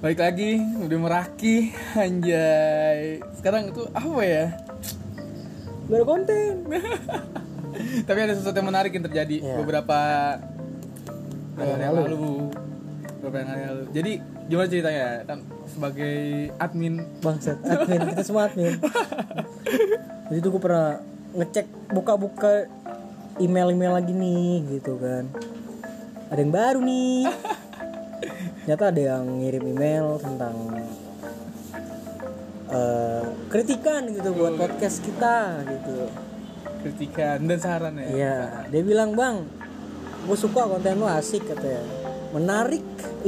Balik 0.00 0.16
lagi, 0.16 0.56
udah 0.80 0.96
meraki, 0.96 1.76
anjay. 1.92 3.20
Sekarang 3.36 3.68
itu 3.68 3.84
apa 3.92 4.22
ya? 4.24 4.46
Ada 5.92 6.04
konten. 6.08 6.52
Tapi 8.08 8.18
ada 8.18 8.32
sesuatu 8.32 8.56
yang 8.56 8.72
menarik 8.72 8.96
yang 8.96 9.04
terjadi 9.04 9.36
Iya. 9.44 9.56
beberapa 9.60 9.98
hari 11.52 11.68
yang 11.68 11.92
lalu. 11.92 12.00
lalu. 12.16 12.32
Beberapa 13.20 13.44
hari 13.44 13.60
yang 13.60 13.72
lalu. 13.76 13.84
Jadi 13.92 14.12
gimana 14.48 14.68
ceritanya? 14.72 15.06
Kan 15.28 15.38
sebagai 15.68 16.16
admin 16.56 16.94
Bangsat, 17.20 17.60
admin, 17.60 18.00
kita 18.16 18.22
semua 18.24 18.48
admin. 18.48 18.80
Jadi 20.32 20.38
tuh 20.40 20.50
gue 20.56 20.62
pernah 20.64 20.96
ngecek 21.36 21.66
buka-buka 21.92 22.64
email-email 23.36 24.00
lagi 24.00 24.16
nih 24.16 24.80
gitu 24.80 24.96
kan. 24.96 25.28
Ada 26.32 26.40
yang 26.40 26.54
baru 26.56 26.80
nih. 26.80 27.28
Ternyata 28.70 28.94
ada 28.94 29.02
yang 29.02 29.26
ngirim 29.42 29.64
email 29.66 30.06
tentang 30.22 30.54
eh, 32.70 33.24
kritikan 33.50 34.06
gitu 34.14 34.30
buat 34.30 34.54
podcast 34.54 35.02
kita 35.02 35.66
gitu. 35.66 36.06
kritikan 36.86 37.50
dan 37.50 37.58
saran 37.58 37.98
ya. 37.98 38.06
Iya, 38.14 38.38
dia 38.70 38.82
bilang 38.86 39.18
bang, 39.18 39.42
gue 40.22 40.36
suka 40.38 40.70
konten 40.70 41.02
lu 41.02 41.10
asik 41.10 41.50
katanya, 41.50 41.82
menarik, 42.30 42.86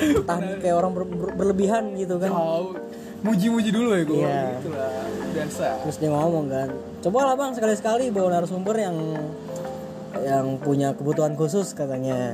Ih, 0.00 0.16
entah 0.16 0.40
kayak 0.40 0.80
orang 0.80 0.96
ber- 0.96 1.12
ber- 1.12 1.36
berlebihan 1.36 1.92
gitu 2.00 2.16
kan. 2.16 2.32
Tahu 2.32 2.72
muji-muji 3.28 3.68
dulu 3.68 4.00
ya 4.00 4.02
gue. 4.08 4.16
Iya. 4.16 4.40
Gitu 4.64 4.68
lah. 4.72 5.04
Biasa. 5.28 5.66
Terus 5.84 5.96
dia 6.00 6.08
ngomong 6.08 6.46
kan, 6.48 6.68
coba 7.04 7.18
lah 7.28 7.34
bang 7.36 7.52
sekali-sekali 7.52 8.08
bawa 8.16 8.40
narasumber 8.40 8.80
yang 8.80 8.96
yang 10.24 10.56
punya 10.56 10.96
kebutuhan 10.96 11.36
khusus 11.36 11.76
katanya. 11.76 12.32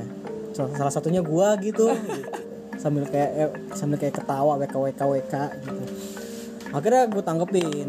Salah 0.55 0.71
salah 0.73 0.93
satunya 0.93 1.19
gua 1.19 1.59
gitu, 1.59 1.91
sambil 2.75 3.03
kayak 3.05 3.31
eh, 3.35 3.49
sambil 3.75 3.99
kayak 3.99 4.15
ketawa 4.15 4.55
WK 4.55 4.71
WK 4.71 5.01
WK 5.03 5.33
gitu. 5.61 5.83
Akhirnya 6.71 7.07
gue 7.07 7.23
tanggepin, 7.23 7.87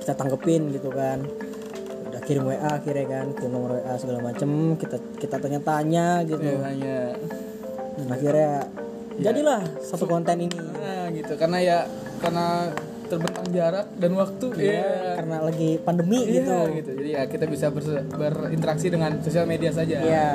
kita 0.00 0.12
tanggepin 0.12 0.72
gitu 0.72 0.88
kan. 0.88 1.24
Udah 2.08 2.20
kirim 2.20 2.44
WA 2.44 2.56
akhirnya 2.72 3.04
kan, 3.06 3.26
kirim 3.32 3.52
nomor 3.52 3.80
WA 3.80 3.94
segala 3.96 4.20
macem, 4.20 4.48
kita 4.76 4.96
kita 5.16 5.36
tanya-tanya 5.36 6.24
gitu. 6.24 6.40
Ya, 6.42 6.60
hanya 6.64 6.96
Dan 7.96 8.08
akhirnya 8.08 8.52
jadilah 9.16 9.60
satu 9.80 10.04
konten 10.04 10.36
ini. 10.38 10.52
nah, 10.52 11.08
gitu 11.08 11.32
karena 11.36 11.58
ya 11.60 11.78
karena 12.20 12.68
terbentang 13.06 13.48
jarak 13.48 13.86
dan 13.96 14.12
waktu 14.12 14.46
ya. 14.58 14.84
karena 15.16 15.36
lagi 15.40 15.78
pandemi 15.80 16.20
Iya, 16.20 16.32
gitu. 16.36 16.56
gitu. 16.76 16.90
Jadi 17.00 17.10
ya 17.12 17.22
kita 17.24 17.44
bisa 17.46 17.66
berinteraksi 17.70 18.90
dengan 18.90 19.16
sosial 19.22 19.46
media 19.46 19.72
saja. 19.72 19.96
Iya. 19.96 20.28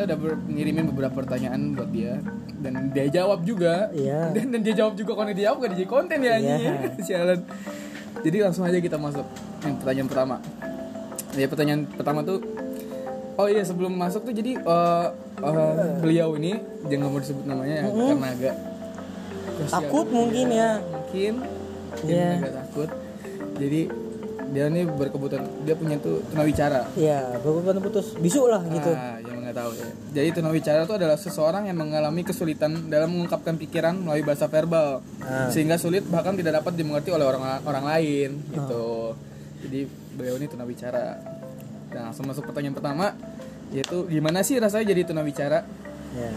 Kita 0.00 0.08
udah 0.08 0.20
ber- 0.32 0.40
ngirimin 0.48 0.88
beberapa 0.88 1.12
pertanyaan 1.12 1.76
buat 1.76 1.92
dia 1.92 2.24
dan 2.56 2.88
dia 2.88 3.04
jawab 3.12 3.44
juga. 3.44 3.92
Iya. 3.92 4.28
Dan, 4.32 4.48
dan 4.48 4.60
dia 4.64 4.72
jawab 4.72 4.96
juga 4.96 5.12
kalau 5.12 5.28
dia 5.28 5.52
jawab 5.52 5.60
gak 5.60 5.76
jadi 5.76 5.84
konten 5.84 6.18
ya. 6.24 6.34
Iya. 6.40 6.56
Sialan. 7.04 7.44
Jadi 8.24 8.36
langsung 8.40 8.64
aja 8.64 8.80
kita 8.80 8.96
masuk 8.96 9.28
yang 9.60 9.76
pertanyaan 9.76 10.08
pertama. 10.08 10.36
Ya 11.36 11.44
pertanyaan 11.44 11.84
pertama 11.84 12.24
tuh 12.24 12.40
Oh 13.36 13.44
iya 13.44 13.60
sebelum 13.60 13.92
masuk 13.92 14.24
tuh 14.24 14.32
jadi 14.32 14.56
eh, 14.56 15.06
eh, 15.36 15.72
beliau 16.00 16.32
ini 16.32 16.56
jangan 16.88 17.12
mau 17.12 17.20
disebut 17.20 17.44
namanya 17.44 17.74
ya 17.76 17.84
karena 17.92 18.28
agak. 18.32 18.56
Takut 19.68 20.06
mungkin 20.08 20.46
ya. 20.48 20.70
mungkin 20.80 21.32
mungkin 21.92 22.08
Iya. 22.08 22.28
agak 22.40 22.52
takut. 22.56 22.88
Jadi 23.60 23.80
dia 24.50 24.64
nih 24.66 24.88
berkebutuhan 24.88 25.44
dia 25.62 25.76
punya 25.76 26.00
tuh 26.00 26.24
tunawicara. 26.26 26.88
Iya, 26.96 27.36
berkebutuhan 27.36 27.84
putus 27.84 28.16
bisu 28.16 28.48
lah 28.48 28.64
gitu. 28.66 28.90
Ah, 28.90 29.20
yang 29.20 29.29
nggak 29.50 29.58
tahu 29.58 29.72
ya. 29.74 29.88
Jadi 30.14 30.28
tunawicara 30.38 30.86
itu 30.86 30.94
adalah 30.94 31.18
seseorang 31.18 31.66
yang 31.66 31.74
mengalami 31.74 32.22
kesulitan 32.22 32.86
dalam 32.86 33.10
mengungkapkan 33.10 33.58
pikiran 33.58 33.98
melalui 33.98 34.22
bahasa 34.22 34.46
verbal, 34.46 35.02
Ah. 35.18 35.50
sehingga 35.50 35.74
sulit 35.74 36.06
bahkan 36.06 36.38
tidak 36.38 36.62
dapat 36.62 36.78
dimengerti 36.78 37.10
oleh 37.10 37.26
orang 37.26 37.42
orang 37.66 37.84
lain 37.84 38.30
gitu. 38.46 39.18
Jadi 39.66 39.80
beliau 40.14 40.38
ini 40.38 40.46
tunawicara. 40.46 41.18
Nah, 41.90 42.14
langsung 42.14 42.30
masuk 42.30 42.46
pertanyaan 42.46 42.78
pertama, 42.78 43.18
yaitu 43.74 44.06
gimana 44.06 44.46
sih 44.46 44.54
rasanya 44.56 44.94
jadi 44.94 45.10
tunawicara? 45.10 45.66
Ya. 46.14 46.30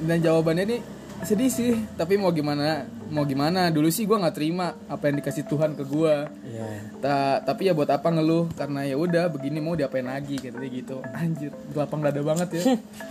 Dan 0.00 0.22
jawabannya 0.22 0.64
nih 0.64 0.80
sedih 1.22 1.48
sih, 1.48 1.70
tapi 1.94 2.16
mau 2.16 2.30
gimana? 2.30 2.82
Mau 3.06 3.22
gimana? 3.22 3.68
Dulu 3.68 3.88
sih 3.88 4.02
gua 4.02 4.18
nggak 4.18 4.34
terima 4.34 4.72
apa 4.86 5.04
yang 5.04 5.20
dikasih 5.20 5.44
Tuhan 5.44 5.72
ke 5.72 5.84
gua. 5.84 6.26
Iya. 6.42 6.66
Ta- 6.98 7.40
tapi 7.42 7.66
ya 7.66 7.72
buat 7.72 7.88
apa 7.88 8.08
ngeluh 8.08 8.48
karena 8.52 8.84
ya 8.84 8.96
udah 8.96 9.28
begini 9.28 9.58
mau 9.58 9.72
diapain 9.72 10.02
lagi 10.02 10.36
kayak 10.36 10.56
gitu 10.66 11.00
anjir 11.10 11.48
lapang 11.72 12.00
dada 12.00 12.20
banget 12.20 12.48
ya 12.54 12.62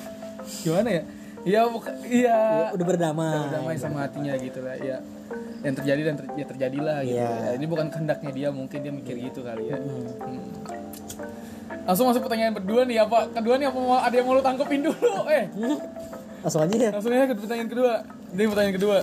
gimana 0.64 0.90
ya 0.92 1.04
ya 1.42 1.62
buka- 1.66 1.98
iya 2.04 2.70
Udah 2.72 2.86
berdamai. 2.86 3.40
berdamai 3.46 3.76
sama 3.76 4.04
hatinya 4.04 4.34
gitu 4.36 4.60
lah 4.60 4.76
ya 4.76 4.98
yang 5.60 5.74
terjadi 5.74 6.02
dan 6.04 6.16
ter- 6.16 6.34
ya 6.36 6.46
terjadilah 6.46 6.98
gitu 7.02 7.16
Iya. 7.16 7.30
Ya, 7.44 7.52
ini 7.56 7.66
bukan 7.66 7.88
kehendaknya 7.88 8.32
dia 8.32 8.50
mungkin 8.50 8.80
dia 8.80 8.92
mikir 8.92 9.16
gitu 9.20 9.42
kali 9.42 9.70
ya 9.70 9.78
Hmm. 9.78 10.06
langsung 11.84 12.06
masuk 12.06 12.22
pertanyaan 12.22 12.54
kedua 12.56 12.82
nih 12.84 12.98
apa 13.00 13.30
kedua 13.32 13.56
nih 13.56 13.68
apa 13.68 13.78
mau 13.78 13.98
ada 13.98 14.14
yang 14.14 14.24
mau 14.24 14.34
lu 14.34 14.44
tangkepin 14.44 14.82
dulu 14.84 15.14
eh 15.28 15.46
Langsung 16.40 16.62
aja 16.64 16.76
ya. 16.76 16.92
langsung 16.92 17.12
aja 17.12 17.26
ke 17.28 17.36
pertanyaan 17.36 17.70
kedua 17.70 17.94
ini 18.32 18.44
pertanyaan 18.46 18.76
kedua 18.76 18.98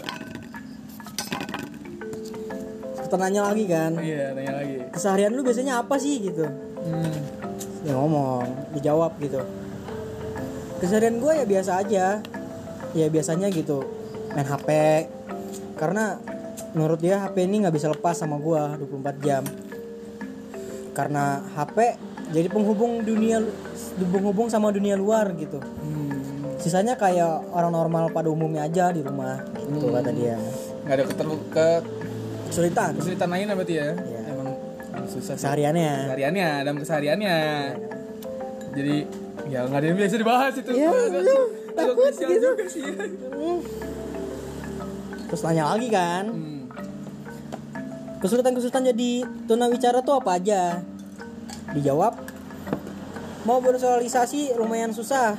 Kita 2.97 3.17
nanya 3.17 3.43
lagi 3.47 3.65
kan. 3.67 3.93
iya 4.03 4.35
tanya 4.35 4.53
lagi 4.59 4.75
Keseharian 4.91 5.31
lu 5.31 5.47
biasanya 5.47 5.79
apa 5.79 5.95
sih 5.97 6.19
gitu? 6.19 6.43
hmm. 6.43 7.19
Dia 7.87 7.95
ngomong, 7.95 8.43
dijawab 8.75 9.15
gitu. 9.23 9.39
Keseharian 10.83 11.23
gue 11.23 11.33
ya 11.39 11.47
biasa 11.47 11.79
aja. 11.79 12.19
Ya 12.93 13.07
biasanya 13.07 13.47
gitu. 13.47 13.87
Main 14.35 14.43
HP. 14.43 14.69
Karena 15.79 16.19
menurut 16.75 16.99
dia 16.99 17.23
HP 17.23 17.47
ini 17.47 17.63
nggak 17.63 17.79
bisa 17.79 17.87
lepas 17.87 18.19
sama 18.19 18.43
gue 18.43 18.59
24 18.91 19.23
jam. 19.23 19.47
Karena 20.91 21.47
HP 21.55 21.95
jadi 22.35 22.51
penghubung 22.51 23.07
dunia 23.07 23.39
penghubung 24.03 24.51
sama 24.51 24.75
dunia 24.75 24.99
luar 24.99 25.31
gitu. 25.39 25.63
Hmm. 25.63 26.16
Sisanya 26.67 26.99
kayak 26.99 27.47
orang 27.49 27.71
normal 27.71 28.11
pada 28.11 28.27
umumnya 28.27 28.67
aja 28.67 28.91
di 28.91 28.99
rumah 28.99 29.39
gitu 29.55 29.87
kata 29.87 30.11
dia. 30.11 30.35
nggak 30.83 30.95
ada 30.95 31.05
keter 31.05 31.27
ke 31.49 31.69
Kesulitan 32.47 32.91
kesulitan 32.97 33.29
lain 33.29 33.47
berarti 33.49 33.75
ya 33.77 33.89
Iya. 33.97 34.21
emang 34.29 34.49
susah 35.07 35.35
sehariannya. 35.37 35.93
kesehariannya 36.05 36.49
dalam 36.61 36.77
kesehariannya 36.77 37.37
jadi 38.73 38.97
ya 39.47 39.61
nggak 39.63 39.79
ada 39.79 39.87
yang 39.87 39.97
biasa 39.97 40.15
dibahas 40.17 40.55
itu 40.57 40.71
Iya, 40.73 40.91
Agak- 40.91 41.23
lu 41.23 41.37
takut 41.73 42.13
gitu. 42.13 42.35
juga 42.37 42.65
sih 42.67 42.87
Terus 45.27 45.43
tanya 45.43 45.65
lagi 45.69 45.89
kan, 45.89 46.25
hmm. 46.31 46.61
kesulitan-kesulitan 48.21 48.87
jadi 48.87 49.11
tunawicara 49.45 49.99
tuh 50.01 50.15
apa 50.17 50.39
aja? 50.39 50.79
Dijawab, 51.75 52.15
mau 53.43 53.59
bersosialisasi 53.59 54.55
lumayan 54.55 54.91
susah. 54.91 55.35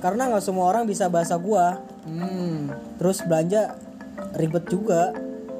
Karena 0.00 0.32
nggak 0.32 0.44
semua 0.44 0.66
orang 0.66 0.88
bisa 0.88 1.06
bahasa 1.06 1.36
gua. 1.36 1.78
Hmm. 2.08 2.72
Terus 2.96 3.20
belanja 3.22 3.76
ribet 4.34 4.64
juga. 4.66 5.12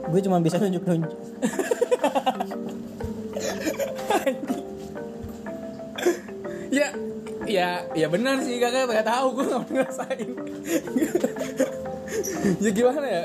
Gue 0.09 0.21
cuma 0.25 0.41
bisa 0.41 0.57
nunjuk-nunjuk. 0.59 1.13
ya 6.71 6.87
ya 7.51 7.69
ya 7.99 8.07
benar 8.07 8.39
sih 8.47 8.63
kakak 8.63 8.87
nggak 8.87 9.07
tahu 9.07 9.27
gue 9.35 9.45
nggak 9.51 9.65
ngerasain 9.75 10.29
ya 12.63 12.71
gimana 12.71 13.07
ya 13.07 13.25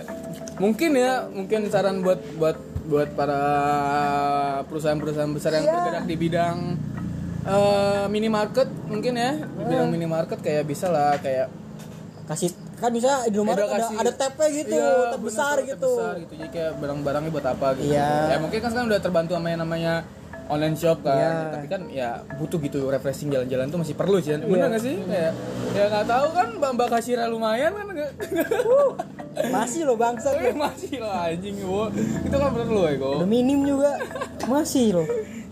mungkin 0.58 0.92
ya 0.98 1.14
mungkin 1.30 1.70
saran 1.70 2.02
buat 2.02 2.22
buat 2.40 2.58
buat 2.86 3.10
para 3.18 3.42
perusahaan-perusahaan 4.70 5.34
besar 5.34 5.58
yang 5.58 5.66
Iya. 5.66 5.74
bergerak 5.74 6.06
di 6.06 6.16
bidang 6.18 6.58
eh, 7.46 8.06
minimarket 8.08 8.68
mungkin 8.86 9.14
ya 9.14 9.32
di 9.36 9.64
bidang 9.64 9.90
minimarket 9.90 10.40
kayak 10.40 10.64
bisa 10.64 10.88
lah 10.88 11.16
kayak 11.18 11.48
Kasih 12.26 12.50
kan 12.76 12.90
bisa 12.90 13.22
di 13.24 13.38
rumah 13.38 13.54
Udah 13.54 13.70
ada 13.70 13.86
kasih- 13.86 14.00
ada 14.02 14.12
tapnya 14.12 14.48
gitu, 14.52 14.74
Iya, 14.74 14.90
bener, 15.14 15.22
besar 15.22 15.56
gitu. 15.62 15.92
besar 15.94 16.14
gitu 16.18 16.34
jadi 16.36 16.50
kayak 16.50 16.72
barang-barangnya 16.76 17.30
buat 17.30 17.46
apa 17.48 17.68
gitu 17.76 17.86
Iya. 17.88 18.10
ya 18.28 18.38
mungkin 18.40 18.58
kan 18.60 18.70
sekarang 18.70 18.88
udah 18.90 19.00
terbantu 19.00 19.32
sama 19.32 19.48
yang 19.48 19.62
namanya 19.62 19.94
online 20.46 20.74
shop 20.74 21.00
kan 21.02 21.14
Iya. 21.16 21.32
tapi 21.54 21.68
kan 21.68 21.82
ya 21.88 22.10
butuh 22.36 22.58
gitu 22.60 22.80
refreshing 22.88 23.30
jalan-jalan 23.30 23.66
tuh 23.68 23.80
masih 23.80 23.94
perlu 23.94 24.18
sih 24.20 24.34
Iya. 24.34 24.42
bener 24.44 24.68
gak 24.68 24.82
sih 24.82 24.96
kayak 25.00 25.32
ya 25.72 25.84
nggak 25.88 26.06
tahu 26.08 26.28
kan 26.32 26.48
mbak 26.52 26.72
mbak 26.74 26.88
kasirnya 26.92 27.28
lumayan 27.28 27.72
kan 27.72 27.86
nggak 27.88 28.12
Masih 29.46 29.84
lo 29.84 29.94
bangsat 29.96 30.32
tapi 30.34 30.50
lo. 30.52 30.64
masih 30.64 30.96
lah 30.98 31.28
anjing 31.28 31.56
wo 31.62 31.92
itu 31.94 32.32
kan 32.34 32.50
perlu 32.52 32.82
ya 32.86 32.96
kok 32.96 33.12
Udah 33.18 33.30
minim 33.30 33.60
juga. 33.64 33.92
Masih 34.46 34.86
lo. 34.94 35.04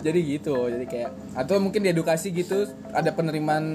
Jadi 0.03 0.19
gitu 0.19 0.67
jadi 0.67 0.85
kayak 0.85 1.09
atau 1.33 1.55
mungkin 1.57 1.81
diedukasi 1.81 2.29
gitu 2.29 2.67
ada 2.91 3.09
penerimaan 3.09 3.65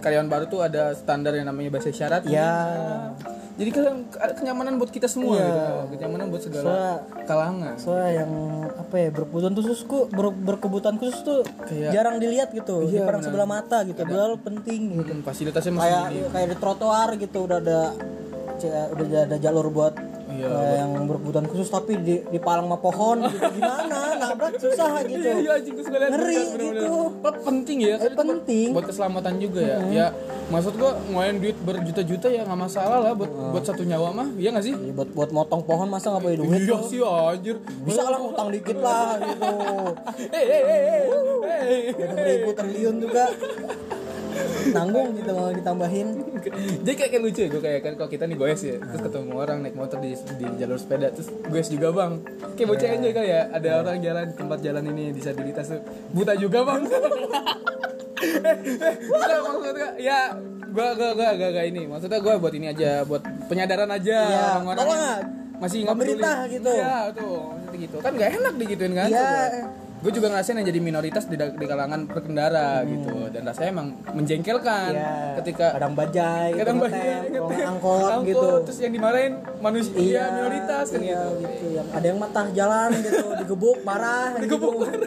karyawan 0.00 0.26
baru 0.26 0.44
tuh 0.46 0.60
ada 0.60 0.90
standar 0.92 1.32
yang 1.32 1.44
namanya 1.44 1.70
bahasa 1.70 1.88
isyarat 1.88 2.24
Ya. 2.24 3.12
jadi 3.54 3.70
kan 3.70 3.84
ada 4.16 4.32
kenyamanan 4.32 4.74
buat 4.74 4.88
kita 4.88 5.06
semua 5.06 5.36
Iya. 5.36 5.46
gitu. 5.46 5.72
kenyamanan 5.94 6.26
buat 6.26 6.42
segala 6.42 6.64
Soalnya 6.64 6.94
kalangan 7.22 7.74
soalnya 7.76 8.10
yang 8.18 8.32
apa 8.74 8.94
ya 8.96 9.08
berkebutuhan 9.12 9.54
khusus 9.54 9.78
ku 9.84 9.98
ber- 10.08 10.34
berkebutuhan 10.34 10.96
khusus 10.96 11.20
tuh 11.20 11.40
Kayak- 11.62 11.92
jarang 11.92 12.16
dilihat 12.16 12.48
gitu 12.50 12.82
Iya, 12.82 13.04
dipandang 13.04 13.20
benar. 13.20 13.28
sebelah 13.28 13.48
mata 13.48 13.78
gitu 13.84 14.00
padahal 14.00 14.34
penting 14.38 14.80
gitu 14.96 15.12
Hmm, 15.12 15.22
fasilitasnya 15.22 15.72
masih 15.72 15.86
kayak 15.86 16.08
kayak 16.30 16.48
di 16.48 16.56
trotoar 16.58 17.08
gitu 17.14 17.38
udah 17.40 17.58
ada 17.58 17.80
udah 18.90 19.20
ada 19.24 19.36
jalur 19.36 19.68
buat 19.68 19.94
Iya, 20.34 20.50
eh, 20.50 20.74
yang 20.76 20.90
berkebutuhan 21.04 21.46
khusus 21.46 21.68
tapi 21.68 21.94
di 21.96 22.18
di 22.24 22.38
palang 22.38 22.66
sama 22.66 22.76
pohon 22.76 23.22
gitu 23.24 23.38
gimana 23.52 23.98
nabrak 24.16 24.54
susah 24.56 24.98
gitu 25.02 25.20
Iya, 25.20 25.34
iya, 25.38 25.50
anjing 25.54 25.74
Ngeri 25.74 25.86
bener, 25.86 26.10
bener, 26.10 26.74
gitu. 26.74 26.94
penting 27.40 27.78
ya, 27.80 27.94
Eh, 27.94 27.98
kan 28.00 28.10
buat- 28.10 28.26
penting. 28.26 28.68
buat 28.72 28.84
keselamatan 28.84 29.34
juga 29.38 29.60
ya. 29.62 29.78
Ya, 29.86 30.06
maksud 30.46 30.74
gua 30.74 30.98
ngeluarin 31.04 31.38
duit 31.38 31.56
berjuta-juta 31.58 32.26
ya 32.28 32.42
nggak 32.42 32.60
masalah 32.60 32.98
lah 33.00 33.12
buat 33.12 33.30
buat 33.30 33.64
satu 33.64 33.82
nyawa 33.82 34.10
mah, 34.12 34.28
iya 34.34 34.50
nggak 34.50 34.64
sih? 34.64 34.74
Iya, 34.74 34.92
buat 34.92 35.08
buat 35.10 35.30
motong 35.30 35.62
pohon 35.62 35.86
masa 35.86 36.10
nggak 36.10 36.22
punya 36.24 36.36
duit 36.36 36.60
Iya 36.64 36.76
sih 36.82 37.00
anjir. 37.00 37.56
bisa 37.82 38.02
lah 38.02 38.20
utang 38.20 38.48
dikit 38.50 38.78
lah 38.78 39.16
gitu 39.18 39.54
Eh, 40.26 40.46
eh, 40.50 40.62
eh, 40.64 40.80
eh, 40.84 41.02
eh. 41.44 41.80
enam 41.96 42.18
ribu 42.18 42.50
triliun 42.52 42.96
juga 43.00 43.24
nanggung 44.70 45.14
gitu 45.14 45.30
mau 45.30 45.50
ditambahin 45.50 46.08
Jadi 46.84 46.94
kayak, 46.94 47.10
kayak 47.10 47.22
lucu 47.22 47.40
ya, 47.40 47.48
gue 47.48 47.62
kayak 47.62 47.80
kan 47.80 47.92
kalau 47.96 48.10
kita 48.10 48.24
nih 48.24 48.36
goes 48.36 48.60
ya, 48.60 48.76
terus 48.76 49.00
ketemu 49.00 49.32
orang 49.34 49.58
naik 49.60 49.74
motor 49.74 49.96
di, 49.98 50.12
di 50.12 50.46
jalur 50.56 50.76
sepeda, 50.76 51.08
terus 51.08 51.28
goes 51.48 51.68
juga 51.68 51.88
bang. 51.90 52.12
Kayak 52.54 52.68
bocah 52.68 52.88
enjoy 52.92 53.12
kali 53.12 53.28
ya, 53.28 53.40
ada 53.48 53.70
orang 53.80 53.96
jalan 53.98 54.26
tempat 54.32 54.58
jalan 54.60 54.84
ini 54.90 55.04
disabilitas 55.10 55.66
tuh 55.68 55.80
buta 56.12 56.36
juga 56.36 56.58
bang. 56.62 56.82
eh, 58.24 58.56
eh, 58.80 59.40
maksudnya 59.40 59.88
ya 59.96 60.18
gua 60.70 60.88
gua 60.92 61.10
gua 61.12 61.28
gak, 61.32 61.50
gak 61.52 61.66
ini 61.68 61.82
maksudnya 61.84 62.18
gua 62.18 62.34
buat 62.36 62.54
ini 62.54 62.66
aja 62.68 63.04
buat 63.04 63.22
penyadaran 63.46 63.88
aja 63.88 64.18
Iya, 64.20 64.44
orang-orang 64.64 64.86
lah. 64.88 65.16
masih 65.58 65.78
nggak. 65.84 65.94
Pemerintah 65.94 66.36
gitu. 66.48 66.70
Iya 66.72 66.96
tuh 67.12 67.38
gitu 67.74 67.96
kan 68.00 68.12
gak 68.14 68.30
enak 68.38 68.54
digituin 68.54 68.92
kan 68.92 69.08
Iya. 69.10 69.28
Gue 70.04 70.12
juga 70.12 70.28
ngerasain 70.28 70.54
yang 70.54 70.68
jadi 70.68 70.80
minoritas 70.80 71.24
di, 71.24 71.34
di 71.34 71.64
kalangan 71.64 72.04
berkendara 72.04 72.68
gitu 72.84 73.08
dan 73.30 73.42
rasanya 73.42 73.70
emang 73.72 73.88
menjengkelkan 74.12 74.72
Hmm. 74.84 74.92
Iya. 74.94 75.34
ketika 75.40 75.66
kadang 75.72 75.94
bajai 75.94 76.50
kadang 76.54 76.76
ngetem, 76.76 76.92
banyak 76.92 77.22
kalau 77.32 77.48
nggak 77.48 77.66
angkot, 77.66 78.10
gitu 78.22 78.48
terus 78.62 78.78
yang 78.78 78.92
dimarahin 78.92 79.32
manusia 79.58 79.96
iya 79.96 80.24
minoritas 80.30 80.86
kan 80.86 81.00
iya, 81.00 81.20
gitu 81.24 81.40
gitu 81.42 81.66
yang 81.72 81.86
ada 81.88 82.04
yang 82.04 82.18
matah 82.18 82.46
jalan 82.50 82.88
gitu 82.94 83.16
digebuk 83.40 83.78
marah 83.82 84.28
Digebuk 84.36 84.74
gitu. 84.84 85.06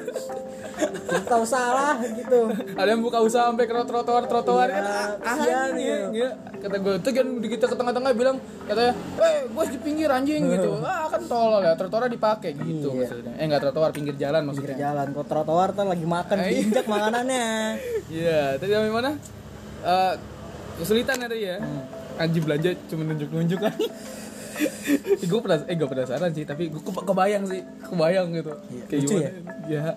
kita 1.08 1.24
tahu 1.26 1.44
salah 1.44 1.96
gitu 2.02 2.40
ada 2.74 2.90
yang 2.90 3.00
buka 3.00 3.20
usaha 3.20 3.48
sampai 3.48 3.66
ke 3.66 3.74
trotoar 3.78 4.24
trotoar 4.26 4.68
Iya, 4.68 4.76
kan 4.76 4.84
ah, 4.84 5.08
kasihan 5.18 5.70
gitu. 5.74 6.06
ya. 6.16 6.30
kata 6.58 6.76
gue 6.76 6.94
tuh 6.98 7.12
kan 7.14 7.28
di 7.38 7.48
kita 7.48 7.66
ke 7.66 7.76
tengah-tengah 7.76 8.12
bilang 8.14 8.38
katanya 8.64 8.92
eh 9.20 9.36
gue 9.46 9.64
di 9.68 9.78
pinggir 9.80 10.10
anjing 10.10 10.42
gitu 10.50 10.70
ah 10.84 11.06
kan 11.06 11.22
tolol 11.24 11.62
ya 11.62 11.74
trotoar 11.74 12.10
dipakai 12.10 12.52
gitu 12.54 12.90
Iya. 12.90 13.00
maksudnya 13.06 13.34
eh 13.36 13.46
nggak 13.46 13.62
trotoar 13.64 13.92
pinggir 13.92 14.16
jalan 14.16 14.42
pinggir 14.44 14.74
maksudnya 14.74 14.78
jalan 14.88 15.08
kok 15.12 15.28
trotoar 15.28 15.70
tuh 15.70 15.84
lagi 15.86 16.06
makan 16.06 16.38
Eh, 16.40 16.48
diinjak 16.50 16.86
makanannya. 16.86 17.48
Iya 18.18 18.56
tadi 18.56 18.72
sampai 18.72 18.88
mana? 18.90 19.12
Eh, 19.82 20.14
kesulitan 20.78 21.20
ada 21.20 21.36
ya. 21.36 21.60
Hmm. 21.60 21.84
anjing 22.18 22.42
belanja 22.42 22.70
cuma 22.88 23.04
nunjuk-nunjuk 23.04 23.60
kan. 23.60 23.76
Gue 25.22 25.40
penas 25.40 25.62
eh 25.66 25.76
gue 25.76 25.86
penasaran 25.86 26.32
sih 26.32 26.42
tapi 26.42 26.66
gue 26.68 26.82
kebayang 26.82 27.46
sih 27.46 27.62
kebayang 27.84 28.34
gitu. 28.34 28.54
Kayak 28.88 29.02
lucu 29.04 29.14
gimana? 29.14 29.30
ya? 29.68 29.94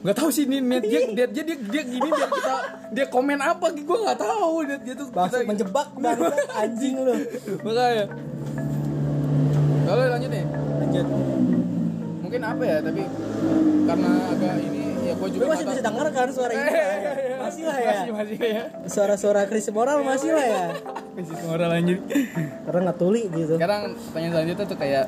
Nggak 0.00 0.16
tahu 0.16 0.28
sih 0.30 0.44
ini 0.44 0.56
niat 0.58 0.84
dia 0.84 1.00
dia 1.06 1.26
dia 1.26 1.44
dia, 1.44 1.56
dia 1.58 1.82
gini 1.82 2.08
biar 2.08 2.30
kita 2.30 2.54
dia 2.92 3.06
komen 3.06 3.36
apa 3.36 3.66
gue 3.72 3.84
nggak 3.98 4.16
tahu 4.16 4.54
dia, 4.62 4.76
dia 4.78 4.94
tuh 4.94 5.08
Maksud 5.10 5.32
kita- 5.34 5.48
menjebak 5.48 5.88
banget 5.94 6.32
anjing 6.54 6.96
lu. 6.98 7.12
Makanya. 7.64 8.04
Kalau 9.84 10.02
lanjut 10.06 10.30
nih. 10.30 10.44
Lanjut 10.78 11.06
mungkin 12.34 12.50
apa 12.50 12.64
ya 12.66 12.78
tapi 12.82 13.02
karena 13.86 14.10
agak 14.34 14.54
ini 14.58 14.82
ya 15.06 15.12
gue 15.14 15.28
juga 15.30 15.42
lu 15.46 15.50
masih 15.54 15.66
bisa 15.70 15.78
tahu. 15.78 15.86
dengar 15.86 16.06
kan 16.10 16.28
suara 16.34 16.50
ini 16.50 16.66
Eh, 16.66 16.74
iya, 16.74 17.12
iya. 17.14 17.36
masih 17.38 17.62
lah 17.62 17.78
ya. 17.78 17.86
Masih 17.94 18.10
masih 18.10 18.38
ya 18.42 18.64
suara-suara 18.90 19.40
Chris 19.46 19.70
Moral 19.70 20.02
masih 20.02 20.30
lah 20.34 20.42
ya. 20.42 20.66
Masih 21.14 21.34
semua 21.38 21.62
lanjut 21.62 22.00
karena 22.66 22.78
nggak 22.90 22.98
tuli 22.98 23.22
gitu. 23.30 23.54
Sekarang 23.54 23.94
pertanyaan 23.94 24.32
selanjutnya 24.34 24.66
tuh 24.66 24.78
kayak 24.82 25.06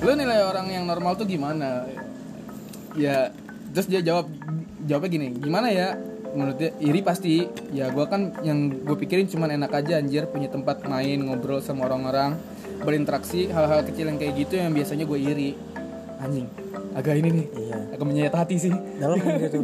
lu 0.00 0.12
nilai 0.16 0.40
orang 0.48 0.66
yang 0.72 0.84
normal 0.88 1.12
tuh 1.20 1.28
gimana? 1.28 1.84
Ya 2.96 3.28
terus 3.76 3.84
dia 3.92 4.00
jawab 4.00 4.32
jawabnya 4.88 5.10
gini 5.12 5.26
gimana 5.36 5.68
ya? 5.68 5.92
Menurut 6.32 6.56
dia 6.56 6.72
iri 6.80 7.04
pasti. 7.04 7.52
Ya 7.68 7.92
gua 7.92 8.08
kan 8.08 8.32
yang 8.40 8.72
gue 8.80 8.96
pikirin 8.96 9.28
cuman 9.28 9.60
enak 9.60 9.76
aja 9.76 10.00
anjir 10.00 10.24
punya 10.24 10.48
tempat 10.48 10.88
main 10.88 11.20
ngobrol 11.20 11.60
sama 11.60 11.84
orang-orang 11.84 12.40
berinteraksi 12.80 13.50
hal-hal 13.50 13.82
kecil 13.84 14.08
yang 14.08 14.16
kayak 14.16 14.34
gitu 14.46 14.54
yang 14.56 14.70
biasanya 14.70 15.04
gue 15.04 15.18
iri 15.18 15.50
anjing 16.18 16.46
agak 16.92 17.14
ini 17.14 17.28
nih 17.32 17.46
Iya. 17.54 17.78
agak 17.92 18.06
menyayat 18.06 18.34
hati 18.34 18.56
sih 18.58 18.72
dalam 18.98 19.16
gitu 19.18 19.58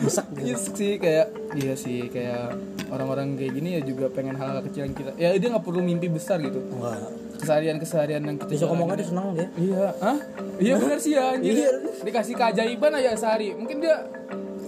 besek 0.00 0.26
gitu 0.34 0.44
Nyesek 0.44 0.74
sih 0.74 0.92
kayak 0.96 1.26
iya 1.54 1.74
sih 1.74 1.98
kayak 2.06 2.54
orang-orang 2.88 3.34
kayak 3.34 3.52
gini 3.52 3.68
ya 3.76 3.80
juga 3.80 4.06
pengen 4.08 4.34
hal-hal 4.34 4.60
kecil 4.62 4.84
yang 4.84 4.94
kita 4.94 5.10
ya 5.14 5.28
dia 5.32 5.48
nggak 5.48 5.64
perlu 5.64 5.80
mimpi 5.80 6.06
besar 6.06 6.38
gitu 6.38 6.60
enggak 6.62 7.00
keseharian 7.34 7.76
keseharian 7.76 8.22
yang 8.22 8.36
kita 8.36 8.50
jalanin. 8.54 8.68
ngomongnya 8.70 8.96
dia 8.96 9.08
senang 9.08 9.26
dia 9.32 9.48
Iya, 9.54 9.84
hah? 9.98 10.16
Iya 10.54 10.74
benar 10.78 10.98
sih 10.98 11.12
ya 11.12 11.22
anjir. 11.34 11.52
Iya. 11.52 11.70
Dikasih 12.00 12.34
keajaiban 12.34 12.92
aja 12.94 13.10
sehari. 13.18 13.48
Mungkin 13.52 13.82
dia 13.82 13.96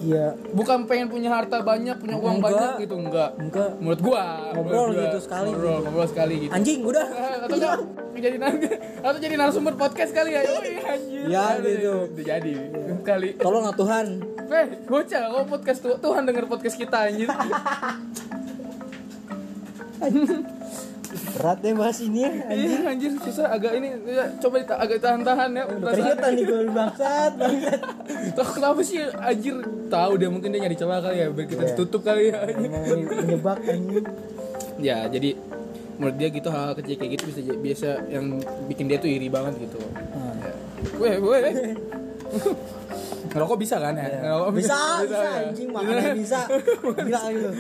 iya 0.00 0.26
bukan 0.52 0.84
pengen 0.84 1.08
punya 1.08 1.30
harta 1.30 1.60
banyak, 1.60 1.96
punya 1.96 2.16
uang 2.16 2.38
Enggak. 2.38 2.52
banyak 2.52 2.70
gitu, 2.84 2.94
enggak. 2.96 3.30
enggak 3.38 3.70
Menurut 3.80 4.00
gua, 4.00 4.22
Ngobrol 4.52 4.84
menurut 4.86 4.92
gua, 4.92 5.04
gitu 5.08 5.18
sekali. 5.22 5.48
Ngobrol, 5.50 5.78
ngobrol 5.84 6.06
sekali 6.08 6.34
gitu. 6.42 6.52
anjing 6.52 6.80
udah 6.84 7.06
atau 7.46 7.56
enggak 7.56 7.76
jadi 8.16 8.36
atau 9.04 9.18
jadi 9.20 9.34
narasumber 9.36 9.74
podcast 9.76 10.10
kali 10.10 10.32
ya. 10.32 10.40
Oh 10.48 10.64
iya 10.64 10.80
anjir. 10.88 11.24
Ya, 11.28 11.44
gitu. 11.60 11.94
Jadi. 12.16 12.52
Kali. 13.04 13.28
tolong 13.38 13.62
lah 13.68 13.76
Tuhan 13.76 14.06
Eh, 14.46 14.66
bocah, 14.86 15.22
kau 15.30 15.44
podcast 15.46 15.78
tu- 15.82 15.98
Tuhan 15.98 16.22
denger 16.24 16.46
podcast 16.46 16.74
kita 16.74 17.06
anjir. 17.06 17.28
berat 21.36 21.58
deh 21.58 21.72
bahas 21.72 21.98
ini 21.98 22.18
ya 22.18 22.30
anjing. 22.42 22.70
Iya 22.72 22.78
anjir 22.88 23.10
susah 23.18 23.46
agak 23.48 23.72
ini 23.74 23.88
ya, 24.02 24.24
coba 24.36 24.54
dita- 24.58 24.78
agak 24.78 24.98
tahan-tahan 24.98 25.50
ya 25.50 25.64
keringetan 25.66 26.30
nih 26.32 26.44
gue 26.44 26.60
bangsat 26.70 27.32
bangsat. 27.34 27.80
Tahu 28.32 28.48
kenapa 28.52 28.80
sih 28.80 28.98
anjir? 29.14 29.54
Tahu 29.86 30.12
dia 30.14 30.28
mungkin 30.28 30.48
dia 30.48 30.60
nyari 30.60 30.74
celah 30.74 30.98
kali 30.98 31.16
ya 31.18 31.26
biar 31.28 31.46
kita 31.46 31.62
Iya. 31.62 31.70
ditutup 31.70 32.00
kali 32.02 32.24
ya. 32.26 32.38
ini 32.48 32.66
menyebak 33.04 33.58
anjing. 33.62 34.04
Ya 34.78 35.04
jadi 35.06 35.36
menurut 35.96 36.16
dia 36.16 36.28
gitu 36.30 36.48
hal 36.48 36.72
kecil 36.74 36.94
kayak 36.94 37.10
gitu 37.14 37.24
bisa 37.26 37.40
biasa 37.54 37.88
yang 38.06 38.24
bikin 38.66 38.84
dia 38.84 38.96
tuh 38.96 39.08
iri 39.08 39.28
banget 39.28 39.56
gitu. 39.58 39.76
Hmm. 39.76 40.36
ya. 40.38 40.52
weh 40.96 41.14
weh 41.18 41.40
ngerokok 43.26 43.58
bisa 43.58 43.76
kan 43.76 43.92
ya? 43.92 44.08
Ngerokok 44.22 44.52
bisa 44.54 44.76
bisa 45.02 45.18
ya? 45.18 45.32
anjing 45.44 45.68
makannya 45.68 46.12
bisa? 46.14 46.40
Gila 47.04 47.20
gitu 47.28 47.50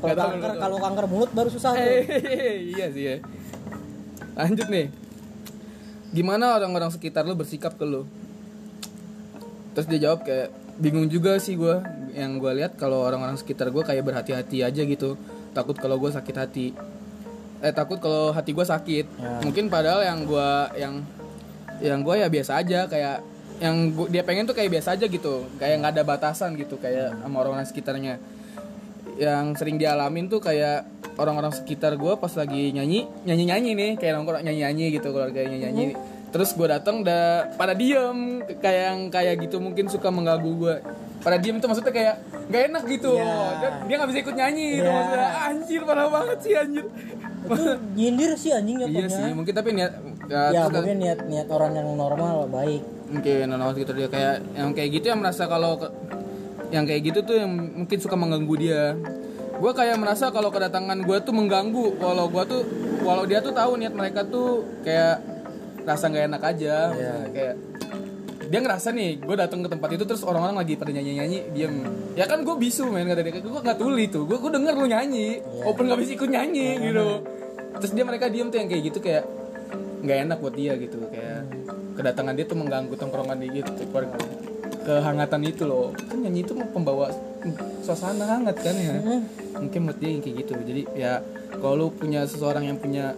kalau 0.00 0.14
kanker 0.16 0.52
kalau 0.58 0.76
kanker 0.80 1.04
mulut 1.06 1.30
baru 1.30 1.48
susah 1.50 1.72
tuh. 1.74 1.84
Eh, 1.84 2.56
iya 2.76 2.86
sih 2.90 3.04
ya. 3.04 3.16
Lanjut 4.34 4.66
nih. 4.68 4.86
Gimana 6.14 6.54
orang-orang 6.54 6.90
sekitar 6.94 7.26
lu 7.26 7.34
bersikap 7.34 7.74
ke 7.74 7.82
lu? 7.82 8.06
Terus 9.74 9.86
dia 9.90 10.10
jawab 10.10 10.22
kayak 10.22 10.54
bingung 10.78 11.10
juga 11.10 11.38
sih 11.38 11.58
gue 11.58 11.82
yang 12.14 12.38
gue 12.38 12.52
lihat 12.62 12.78
kalau 12.78 13.02
orang-orang 13.02 13.34
sekitar 13.34 13.70
gue 13.74 13.82
kayak 13.82 14.06
berhati-hati 14.06 14.62
aja 14.62 14.82
gitu. 14.86 15.18
Takut 15.50 15.74
kalau 15.74 15.98
gue 15.98 16.10
sakit 16.10 16.36
hati. 16.38 16.66
Eh 17.58 17.74
takut 17.74 17.98
kalau 17.98 18.30
hati 18.30 18.54
gue 18.54 18.66
sakit. 18.66 19.06
Ya. 19.06 19.42
mungkin 19.42 19.66
padahal 19.66 20.06
yang 20.06 20.18
gue 20.26 20.50
yang 20.78 20.94
yang 21.82 21.98
gue 22.06 22.14
ya 22.22 22.30
biasa 22.30 22.62
aja. 22.62 22.86
Kayak 22.86 23.22
yang 23.62 23.94
gua- 23.94 24.10
dia 24.10 24.22
pengen 24.26 24.46
tuh 24.46 24.54
kayak 24.54 24.70
biasa 24.70 24.98
aja 24.98 25.06
gitu. 25.10 25.46
Kayak 25.58 25.82
nggak 25.82 25.92
ada 25.98 26.02
batasan 26.06 26.54
gitu 26.54 26.78
kayak 26.78 27.18
sama 27.18 27.36
orang-orang 27.42 27.66
sekitarnya 27.66 28.18
yang 29.18 29.54
sering 29.54 29.78
dialamin 29.78 30.26
tuh 30.26 30.42
kayak 30.42 30.86
orang-orang 31.14 31.54
sekitar 31.54 31.94
gue 31.94 32.12
pas 32.18 32.32
lagi 32.34 32.74
nyanyi 32.74 33.06
nyanyi 33.22 33.44
nyanyi 33.46 33.70
nih 33.78 33.90
kayak 33.94 34.12
nongkrong 34.18 34.42
nyanyi 34.42 34.60
nyanyi 34.66 34.86
gitu 34.98 35.14
kayak 35.14 35.34
nyanyi. 35.34 35.58
Nyanyi 35.70 35.86
terus 36.34 36.50
gue 36.58 36.66
datang 36.66 37.06
udah 37.06 37.54
pada 37.54 37.78
diem 37.78 38.42
kayak 38.58 38.82
yang 38.90 39.00
kayak 39.06 39.38
gitu 39.46 39.62
mungkin 39.62 39.86
suka 39.86 40.10
mengganggu 40.10 40.50
gue 40.58 40.74
pada 41.22 41.38
diem 41.38 41.62
tuh 41.62 41.70
maksudnya 41.70 41.94
kayak 41.94 42.14
nggak 42.50 42.62
enak 42.74 42.82
gitu. 42.90 43.14
Iya. 43.14 43.38
Dan 43.62 43.72
dia 43.86 43.94
nggak 44.02 44.10
bisa 44.10 44.20
ikut 44.26 44.34
nyanyi 44.34 44.66
gitu 44.74 44.88
Iya. 44.90 44.98
maksudnya. 44.98 45.30
Anjir 45.46 45.80
parah 45.86 46.08
banget 46.10 46.38
sih 46.42 46.52
anjir. 46.58 46.84
Itu 47.44 47.64
nyindir 47.94 48.30
sih 48.34 48.50
anjing 48.50 48.76
iya 48.82 48.86
jatuhnya 48.90 49.08
sih 49.14 49.32
mungkin 49.36 49.54
tapi 49.54 49.70
niat 49.76 49.92
ya, 50.26 50.42
ya 50.50 50.62
mungkin 50.66 50.96
niat 50.98 51.18
niat 51.28 51.48
orang 51.54 51.70
yang 51.78 51.88
normal 51.94 52.50
baik. 52.50 52.82
Mungkin 53.14 53.46
orang 53.54 53.68
gitu 53.78 53.92
dia 53.94 54.08
kayak 54.10 54.36
yang 54.58 54.74
kayak 54.74 54.90
gitu 54.90 55.06
yang 55.14 55.20
merasa 55.22 55.46
kalau 55.46 55.78
yang 56.74 56.84
kayak 56.90 57.14
gitu 57.14 57.22
tuh 57.22 57.38
yang 57.38 57.50
mungkin 57.54 57.98
suka 58.02 58.18
mengganggu 58.18 58.54
dia. 58.58 58.98
Gue 59.54 59.70
kayak 59.70 59.94
merasa 60.02 60.34
kalau 60.34 60.50
kedatangan 60.50 61.06
gue 61.06 61.18
tuh 61.22 61.30
mengganggu. 61.30 62.02
Walau 62.02 62.26
gue 62.26 62.42
tuh 62.50 62.62
walau 63.06 63.22
dia 63.22 63.38
tuh 63.38 63.54
tahu 63.54 63.78
niat 63.78 63.94
mereka 63.94 64.26
tuh 64.26 64.66
kayak 64.82 65.22
rasa 65.86 66.10
nggak 66.10 66.24
enak 66.34 66.42
aja. 66.42 66.74
Maksudnya 66.90 67.30
kayak 67.30 67.54
dia 68.44 68.60
ngerasa 68.60 68.88
nih 68.90 69.10
gue 69.22 69.36
datang 69.38 69.62
ke 69.62 69.68
tempat 69.70 69.88
itu 69.94 70.04
terus 70.04 70.26
orang-orang 70.26 70.58
lagi 70.58 70.74
pada 70.74 70.90
nyanyi 70.90 71.12
nyanyi 71.22 71.38
diem. 71.54 71.74
Ya 72.18 72.26
kan 72.26 72.42
gue 72.42 72.54
bisu 72.58 72.90
men 72.90 73.06
kata 73.06 73.22
dia. 73.22 73.38
Gue 73.38 73.62
nggak 73.62 73.78
tuli 73.78 74.10
tuh. 74.10 74.26
Gue 74.26 74.42
gue 74.42 74.50
denger 74.50 74.74
lu 74.74 74.90
nyanyi. 74.90 75.38
Open 75.62 75.86
nggak 75.86 76.00
bisa 76.02 76.10
ikut 76.18 76.26
nyanyi 76.26 76.68
gitu. 76.90 77.22
Terus 77.78 77.92
dia 77.94 78.02
mereka 78.02 78.26
diem 78.26 78.50
tuh 78.50 78.58
yang 78.58 78.66
kayak 78.66 78.82
gitu 78.90 78.98
kayak 78.98 79.22
nggak 80.02 80.18
enak 80.26 80.38
buat 80.42 80.54
dia 80.58 80.74
gitu. 80.74 80.98
Kayak 81.06 81.46
kedatangan 81.94 82.34
dia 82.34 82.46
tuh 82.50 82.58
mengganggu 82.58 82.94
tongkrongan 82.98 83.38
dia 83.38 83.62
gitu 83.62 83.70
keluarga 83.86 84.18
kehangatan 84.84 85.40
itu 85.42 85.64
loh. 85.64 85.90
Kan 85.96 86.20
nyanyi 86.20 86.44
itu 86.44 86.52
mau 86.52 86.68
pembawa 86.68 87.08
suasana 87.80 88.24
hangat 88.28 88.56
kan 88.60 88.76
ya. 88.76 89.00
Mungkin 89.56 89.80
buat 89.84 89.98
dia 89.98 90.10
yang 90.12 90.20
kayak 90.20 90.36
gitu. 90.44 90.52
Jadi 90.60 90.82
ya 90.94 91.18
kalau 91.56 91.74
lu 91.74 91.86
punya 91.90 92.22
seseorang 92.24 92.64
yang 92.64 92.76
punya 92.76 93.16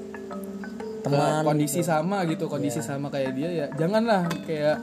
Teman 1.03 1.47
kondisi 1.47 1.87
sama 1.87 2.27
gitu 2.27 2.51
kondisi 2.51 2.83
sama 2.83 3.07
kayak 3.07 3.31
dia 3.39 3.47
ya 3.55 3.67
janganlah 3.79 4.27
kayak 4.43 4.83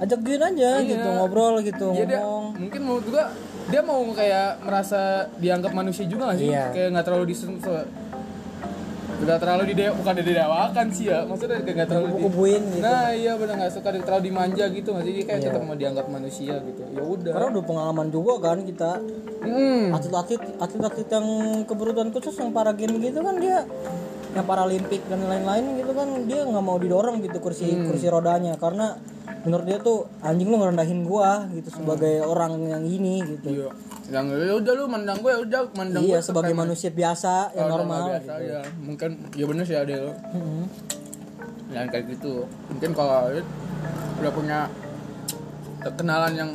ajak 0.00 0.20
join 0.24 0.40
aja 0.40 0.80
Iya. 0.80 0.88
gitu 0.88 1.08
ngobrol 1.12 1.60
gitu 1.60 1.92
ya 1.92 2.04
dia 2.08 2.20
mungkin 2.56 2.80
menurut 2.80 3.04
gua 3.04 3.28
dia 3.68 3.84
mau 3.84 4.00
kayak 4.08 4.64
merasa 4.64 5.28
dianggap 5.36 5.76
manusia 5.76 6.08
juga 6.08 6.32
gak 6.32 6.40
sih? 6.40 6.48
Iya. 6.48 6.72
kayak 6.72 6.88
nggak 6.96 7.04
terlalu 7.04 7.24
disentuh 7.28 7.84
nggak 9.20 9.38
terlalu 9.38 9.62
dide 9.68 9.92
bukan 9.92 10.14
didewakan 10.16 10.86
sih 10.88 11.06
ya 11.06 11.18
maksudnya 11.22 11.60
nggak 11.60 11.86
terlalu 11.86 12.08
di- 12.08 12.22
kubuin 12.22 12.62
gitu. 12.70 12.82
Nah 12.82 13.12
iya 13.12 13.32
benar 13.34 13.54
nggak 13.58 13.72
suka 13.72 13.88
di- 13.90 14.00
terlalu 14.00 14.22
dimanja 14.26 14.64
gitu 14.66 14.88
nggak 14.90 15.04
sih? 15.04 15.14
Kayak 15.22 15.40
tetap 15.44 15.62
mau 15.62 15.74
dianggap 15.74 16.06
manusia 16.06 16.54
gitu 16.58 16.82
ya 16.86 17.02
udah. 17.02 17.30
Karena 17.30 17.48
udah 17.50 17.64
pengalaman 17.64 18.06
juga 18.08 18.32
kan 18.40 18.58
kita. 18.62 18.92
Hmm. 19.40 19.88
atlet-atlet 19.90 20.36
atlet-atlet 20.58 21.08
yang 21.10 21.26
kebutuhan 21.64 22.08
khusus 22.10 22.36
yang 22.36 22.50
para 22.50 22.72
game 22.72 22.96
gitu 22.98 23.20
kan 23.20 23.36
dia 23.36 23.64
yang 24.30 24.44
paralimpik 24.44 25.00
dan 25.06 25.20
lain-lain 25.22 25.64
gitu 25.76 25.90
kan 25.90 26.08
dia 26.24 26.44
nggak 26.44 26.60
mau 26.60 26.76
didorong 26.76 27.20
gitu 27.20 27.36
kursi 27.38 27.66
Hmm. 27.66 27.86
kursi 27.86 28.06
rodanya. 28.06 28.56
Karena 28.56 29.00
menurut 29.46 29.64
dia 29.64 29.78
tuh 29.80 30.04
anjing 30.20 30.48
lu 30.48 30.56
ngerendahin 30.60 31.00
gua 31.08 31.48
gitu 31.56 31.68
sebagai 31.72 32.20
orang 32.22 32.60
yang 32.68 32.84
ini 32.84 33.24
gitu. 33.24 33.64
Iya. 33.64 33.70
Yang 34.10 34.26
ya 34.42 34.54
udah 34.58 34.72
lu 34.74 34.84
mandang 34.90 35.18
gue 35.22 35.30
ya 35.30 35.38
udah 35.38 35.60
mandang 35.78 36.02
iya 36.02 36.18
gue 36.18 36.26
sebagai 36.26 36.50
manusia 36.50 36.90
biasa 36.90 37.54
yang 37.54 37.70
Kalau 37.70 37.86
normal 37.86 38.00
nggak 38.02 38.14
biasa 38.18 38.34
ya 38.42 38.60
mungkin 38.82 39.10
ya 39.38 39.44
bener 39.46 39.62
sih 39.62 39.78
ada 39.78 39.94
lo 40.02 40.12
Mm-mm. 40.34 40.64
yang 41.70 41.86
kayak 41.86 42.04
gitu. 42.10 42.42
Mungkin 42.74 42.90
kalau 42.90 43.30
lu 43.30 43.42
udah 44.18 44.32
punya 44.34 44.58
kenalan 45.94 46.32
yang 46.34 46.50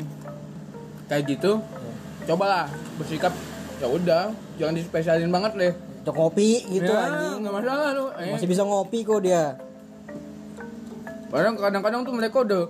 kayak 1.08 1.32
gitu 1.32 1.64
cobalah 2.28 2.68
bersikap 3.00 3.32
ya 3.80 3.88
udah 3.88 4.36
jangan 4.60 4.76
dispesialin 4.76 5.32
banget 5.32 5.52
deh. 5.56 5.74
Cok 6.06 6.16
ngopi 6.22 6.70
gitu 6.70 6.92
ya, 6.92 7.08
anjing. 7.08 7.40
nggak 7.40 7.56
masalah 7.56 7.90
lu. 7.98 8.06
Eh. 8.20 8.36
masih 8.36 8.48
bisa 8.52 8.62
ngopi 8.68 9.02
kok 9.08 9.24
dia 9.24 9.58
Kadang 11.30 11.56
kadang-kadang 11.58 12.02
tuh 12.06 12.14
mereka 12.14 12.38
udah 12.46 12.64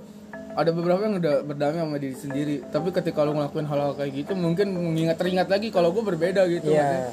ada 0.56 0.72
beberapa 0.72 1.02
yang 1.04 1.16
udah 1.20 1.36
berdamai 1.44 1.80
sama 1.84 1.98
diri 2.00 2.16
sendiri. 2.16 2.56
Tapi 2.72 2.90
ketika 2.96 3.28
lu 3.28 3.36
ngelakuin 3.36 3.68
hal-hal 3.68 3.92
kayak 3.96 4.12
gitu 4.16 4.34
mungkin 4.34 4.72
mengingat 4.72 5.20
teringat 5.20 5.48
lagi 5.52 5.68
kalau 5.70 5.92
gue 5.92 6.04
berbeda 6.04 6.48
gitu 6.48 6.72
iya. 6.72 7.12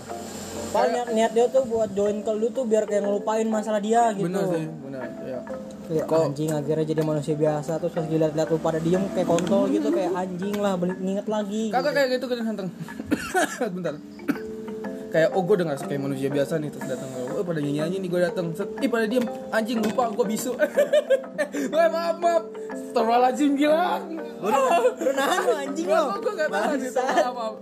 paling 0.73 0.93
niat, 0.97 1.09
niat 1.13 1.33
dia 1.37 1.47
tuh 1.53 1.69
buat 1.69 1.93
join 1.93 2.25
ke 2.25 2.33
lu 2.33 2.49
tuh 2.49 2.65
biar 2.65 2.89
kayak 2.89 3.05
ngelupain 3.05 3.45
masalah 3.45 3.81
dia 3.83 4.09
gitu. 4.17 4.25
Benar 4.25 4.45
sih 4.49 4.65
benar 4.65 5.05
ya 5.25 5.41
kayak 5.93 6.09
anjing 6.09 6.51
akhirnya 6.55 6.87
jadi 6.87 7.03
manusia 7.03 7.35
biasa 7.37 7.73
terus 7.83 7.93
pas 7.93 8.07
dilihat-lihat 8.07 8.49
lu 8.49 8.59
pada 8.63 8.79
diem 8.81 9.05
kayak 9.13 9.29
kontol 9.29 9.69
gitu 9.69 9.89
kayak 9.93 10.13
anjing 10.15 10.57
lah 10.57 10.79
nginget 10.79 11.27
lagi 11.29 11.63
Kakak 11.69 11.93
kayak 11.93 12.09
gitu 12.17 12.25
kan 12.31 12.37
santeng. 12.47 12.69
Bentar. 13.77 13.95
Kayak 15.13 15.29
oh 15.37 15.43
gue 15.45 15.55
udah 15.61 15.67
ngerasa 15.73 15.85
kayak 15.85 16.03
manusia 16.03 16.29
biasa 16.33 16.53
nih 16.57 16.71
terus 16.73 16.87
datang 16.89 17.11
oh 17.43 17.47
pada 17.51 17.59
nyanyi 17.59 17.79
nyanyi 17.83 17.97
nih 18.07 18.09
gue 18.15 18.21
datang 18.23 18.47
set 18.55 18.71
ih 18.79 18.89
pada 18.89 19.05
diem. 19.11 19.27
Anjing 19.51 19.79
lupa 19.83 20.15
gue 20.15 20.27
bisu. 20.31 20.55
Wah 21.75 21.89
maaf 21.95 22.17
maaf. 22.23 22.43
Astagfirullahaladzim 22.71 23.53
gila. 23.59 23.99
Udah 24.43 25.15
nahan 25.19 25.41
lu 25.43 25.55
anjing 25.59 25.87
gue 25.91 25.99
lo 25.99 26.15
gue 26.23 26.33
gak 26.39 26.51
tahan 26.51 26.79
maaf, 26.79 27.35
maaf. 27.35 27.55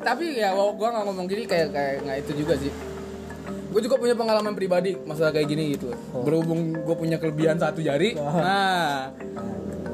tapi 0.00 0.24
ya 0.36 0.52
gue 0.52 0.88
gak 0.88 1.04
ngomong 1.04 1.26
gini 1.28 1.44
kayak 1.44 1.68
kayak 1.72 1.94
nggak 2.04 2.16
itu 2.28 2.32
juga 2.44 2.54
sih. 2.60 2.72
Gue 3.72 3.80
juga 3.80 3.96
punya 3.96 4.12
pengalaman 4.12 4.52
pribadi 4.52 4.92
masalah 5.08 5.32
kayak 5.32 5.48
gini 5.48 5.76
gitu. 5.76 5.88
Berhubung 6.12 6.76
gue 6.76 6.96
punya 6.96 7.16
kelebihan 7.16 7.56
satu 7.56 7.80
jari. 7.80 8.12
Nah 8.20 9.12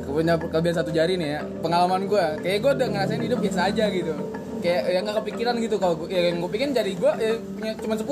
gue 0.02 0.14
punya 0.14 0.34
kelebihan 0.34 0.76
satu 0.82 0.90
jari 0.90 1.14
nih 1.14 1.28
ya. 1.38 1.40
Pengalaman 1.62 2.10
gue 2.10 2.24
kayak 2.42 2.58
gue 2.58 2.70
udah 2.74 2.88
ngerasain 2.90 3.22
hidup 3.22 3.38
biasa 3.38 3.70
aja 3.70 3.86
gitu 3.94 4.37
kayak 4.58 4.82
yang 4.90 5.02
gak 5.06 5.16
kepikiran 5.24 5.54
gitu 5.62 5.76
kalau 5.80 5.94
gue 6.04 6.08
ya, 6.10 6.30
yang 6.30 6.42
gue 6.42 6.50
pikirin 6.50 6.72
jari 6.74 6.92
gue 6.98 7.12
ya, 7.18 7.32
punya 7.38 7.72
cuma 7.78 7.94
10 7.94 8.06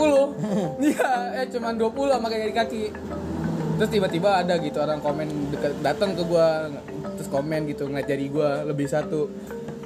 iya 0.91 1.11
eh 1.43 1.47
cuma 1.53 1.69
20 1.75 2.15
sama 2.15 2.27
kayak 2.33 2.55
kaki. 2.55 2.85
Terus 3.77 3.91
tiba-tiba 3.93 4.41
ada 4.41 4.57
gitu 4.57 4.81
orang 4.81 5.05
komen 5.05 5.53
deket 5.53 5.73
datang 5.85 6.17
ke 6.17 6.23
gue 6.25 6.47
terus 7.21 7.29
komen 7.29 7.69
gitu 7.69 7.89
ngeliat 7.89 8.09
jari 8.09 8.27
gue 8.33 8.51
lebih 8.73 8.87
satu 8.89 9.29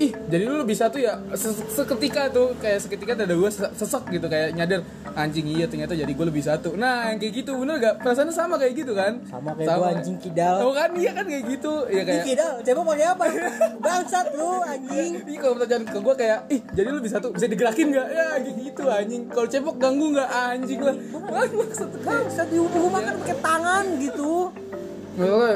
ih 0.00 0.12
jadi 0.32 0.48
lu 0.48 0.56
lebih 0.58 0.72
satu 0.72 0.96
ya 0.96 1.20
Se- 1.36 1.52
seketika 1.68 2.32
tuh 2.32 2.56
kayak 2.56 2.80
seketika 2.80 3.12
ada 3.12 3.36
gue 3.36 3.50
sesek 3.52 4.08
gitu 4.08 4.26
kayak 4.26 4.56
nyadar 4.56 4.80
anjing 5.12 5.44
iya 5.44 5.66
ternyata 5.66 5.92
jadi 5.92 6.08
gue 6.08 6.26
lebih 6.26 6.40
satu. 6.40 6.72
Nah 6.72 7.10
yang 7.10 7.18
kayak 7.18 7.42
gitu 7.42 7.58
bener 7.58 7.76
gak 7.76 7.94
perasaannya 8.00 8.30
sama 8.30 8.54
kayak 8.56 8.74
gitu 8.78 8.92
kan? 8.94 9.18
Sama 9.26 9.52
kayak 9.58 9.74
gua 9.74 9.88
anjing 9.90 10.16
kidal. 10.16 10.56
Oh 10.62 10.72
kan? 10.72 10.94
Iya 10.94 11.10
kan 11.12 11.24
kayak 11.26 11.44
gitu. 11.50 11.72
Ya 11.90 12.02
kayak 12.06 12.24
kidal 12.24 12.52
coba 12.62 12.80
pakai 12.94 13.06
apa? 13.10 13.24
Bangsat 13.84 14.26
lu 14.38 14.50
anjing. 14.62 15.12
Ih 15.26 15.38
kalau 15.42 15.54
pertanyaan 15.58 15.84
ke 15.84 15.98
gue 15.98 16.14
kayak 16.14 16.38
ih 16.48 16.60
jadi 16.72 16.88
lu 16.94 17.00
bisa 17.02 17.16
tuh 17.18 17.30
bisa 17.34 17.46
digerakin 17.50 17.86
nggak? 17.90 18.06
Ya 18.08 18.26
kayak 18.38 18.54
gitu 18.62 18.82
anjing. 18.86 19.22
Kalau 19.28 19.46
cebok 19.50 19.76
ganggu 19.76 20.06
nggak? 20.14 20.28
Anjing 20.30 20.80
lah. 20.80 20.94
Maksud 21.50 21.90
bangsat 22.00 22.48
dihubung 22.48 22.88
makan 22.88 23.14
pakai 23.26 23.36
tangan 23.42 23.84
gitu. 23.98 24.54
Maksudnya 25.18 25.54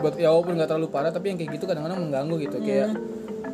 buat 0.00 0.14
ya 0.16 0.28
walaupun 0.32 0.52
nggak 0.56 0.68
terlalu 0.68 0.88
parah 0.88 1.12
tapi 1.12 1.30
yang 1.30 1.38
kayak 1.38 1.50
gitu 1.56 1.64
kadang-kadang 1.64 1.98
mengganggu 2.02 2.36
gitu. 2.42 2.56
Kayak 2.58 2.98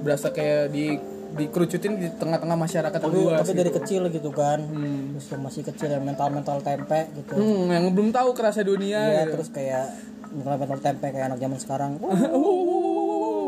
berasa 0.07 0.31
kayak 0.31 0.71
di 0.71 0.95
dikerucutin 1.37 1.99
di 1.99 2.09
tengah-tengah 2.17 2.55
masyarakat 2.55 2.97
tapi, 3.03 3.13
luas 3.13 3.43
tapi 3.43 3.53
dari 3.59 3.69
gitu. 3.75 3.79
kecil 3.83 4.03
gitu 4.09 4.31
kan. 4.31 4.63
Terus 4.63 5.27
yang 5.35 5.43
masih 5.43 5.63
kecil 5.67 5.89
yang 5.91 6.05
mental 6.07 6.31
mental 6.31 6.63
tempe 6.63 7.11
gitu. 7.13 7.35
Hmm, 7.35 7.67
yang 7.69 7.91
belum 7.91 8.15
tahu 8.15 8.31
kerasa 8.33 8.63
dunia 8.63 9.03
Iya, 9.03 9.23
gitu. 9.27 9.33
terus 9.37 9.49
kayak 9.51 9.91
mental 10.33 10.57
mental 10.57 10.79
tempe 10.81 11.07
kayak 11.11 11.27
anak 11.35 11.39
zaman 11.43 11.59
sekarang. 11.59 11.91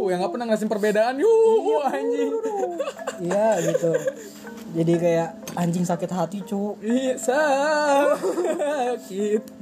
Yang 0.08 0.24
nggak 0.24 0.32
pernah 0.32 0.46
ngerasin 0.48 0.70
perbedaan. 0.72 1.14
Yuh 1.20 1.84
anjing. 1.84 2.32
iya 3.18 3.60
gitu 3.60 3.92
jadi 4.68 5.00
kayak 5.00 5.28
anjing 5.56 5.80
sakit 5.80 6.12
hati 6.12 6.44
cu 6.44 6.76
iya 6.84 7.16
sakit. 7.16 8.60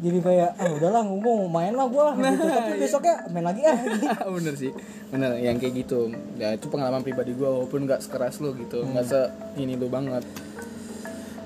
Jadi 0.03 0.19
kayak 0.19 0.59
ah 0.59 0.67
udahlah 0.75 1.07
ngomong 1.07 1.47
main 1.47 1.71
lah 1.79 1.87
gua. 1.87 2.11
Gitu. 2.19 2.43
Tapi 2.43 2.75
besoknya 2.83 3.23
main 3.31 3.47
lagi 3.47 3.63
ah. 3.63 3.79
Bener 4.35 4.59
sih. 4.59 4.75
Bener 5.15 5.39
yang 5.39 5.63
kayak 5.63 5.87
gitu. 5.87 6.11
Ya 6.35 6.59
itu 6.59 6.67
pengalaman 6.67 7.07
pribadi 7.07 7.39
gue 7.39 7.47
walaupun 7.47 7.87
nggak 7.87 8.03
sekeras 8.03 8.43
lo 8.43 8.51
gitu. 8.59 8.83
Nggak 8.83 9.07
se 9.07 9.31
ini 9.63 9.79
lo 9.79 9.87
banget. 9.87 10.27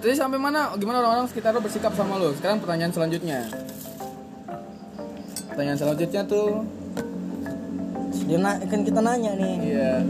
Terus 0.01 0.17
sampai 0.17 0.41
mana? 0.41 0.73
Gimana 0.81 1.05
orang-orang 1.05 1.29
sekitar 1.29 1.53
lo 1.53 1.61
bersikap 1.61 1.93
sama 1.93 2.17
lo 2.17 2.33
sekarang 2.33 2.65
pertanyaan 2.65 2.97
selanjutnya. 2.97 3.45
Pertanyaan 5.53 5.77
selanjutnya 5.77 6.25
tuh 6.25 6.65
dia 8.25 8.39
na- 8.41 8.63
kan 8.65 8.81
kita 8.89 9.05
nanya 9.05 9.37
nih. 9.37 9.55
Iya 9.69 10.01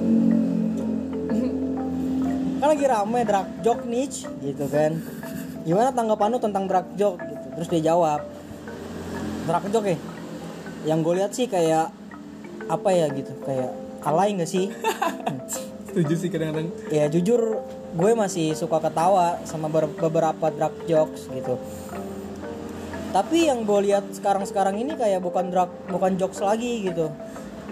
kan 2.61 2.69
lagi 2.77 2.85
rame 2.85 3.21
drag 3.25 3.49
joke 3.65 3.89
niche 3.89 4.29
gitu 4.45 4.69
kan. 4.69 5.01
Gimana 5.65 5.89
tanggapan 5.97 6.29
lu 6.37 6.39
tentang 6.39 6.69
drag 6.69 6.87
joke 6.95 7.17
gitu? 7.25 7.47
Terus 7.57 7.69
dia 7.73 7.83
jawab 7.93 8.21
drag 9.49 9.65
joke 9.73 9.89
ya 9.89 9.99
yang 10.85 11.05
gue 11.05 11.13
lihat 11.21 11.33
sih 11.37 11.45
kayak 11.45 11.93
apa 12.69 12.89
ya 12.93 13.09
gitu 13.13 13.33
kayak 13.45 13.73
alay 14.05 14.37
nggak 14.37 14.49
sih? 14.49 14.69
Setuju 15.91 16.15
sih 16.15 16.29
kadang-kadang. 16.29 16.69
Ya 16.93 17.09
jujur 17.09 17.65
gue 17.97 18.11
masih 18.15 18.55
suka 18.55 18.79
ketawa 18.79 19.41
sama 19.49 19.67
ber- 19.67 19.91
beberapa 19.97 20.53
drag 20.53 20.77
jokes 20.85 21.27
gitu. 21.33 21.57
Tapi 23.11 23.51
yang 23.51 23.67
gue 23.67 23.91
lihat 23.91 24.07
sekarang-sekarang 24.15 24.79
ini 24.79 24.95
kayak 24.95 25.19
bukan 25.19 25.51
drag 25.51 25.73
bukan 25.91 26.15
jokes 26.15 26.39
lagi 26.39 26.87
gitu 26.87 27.11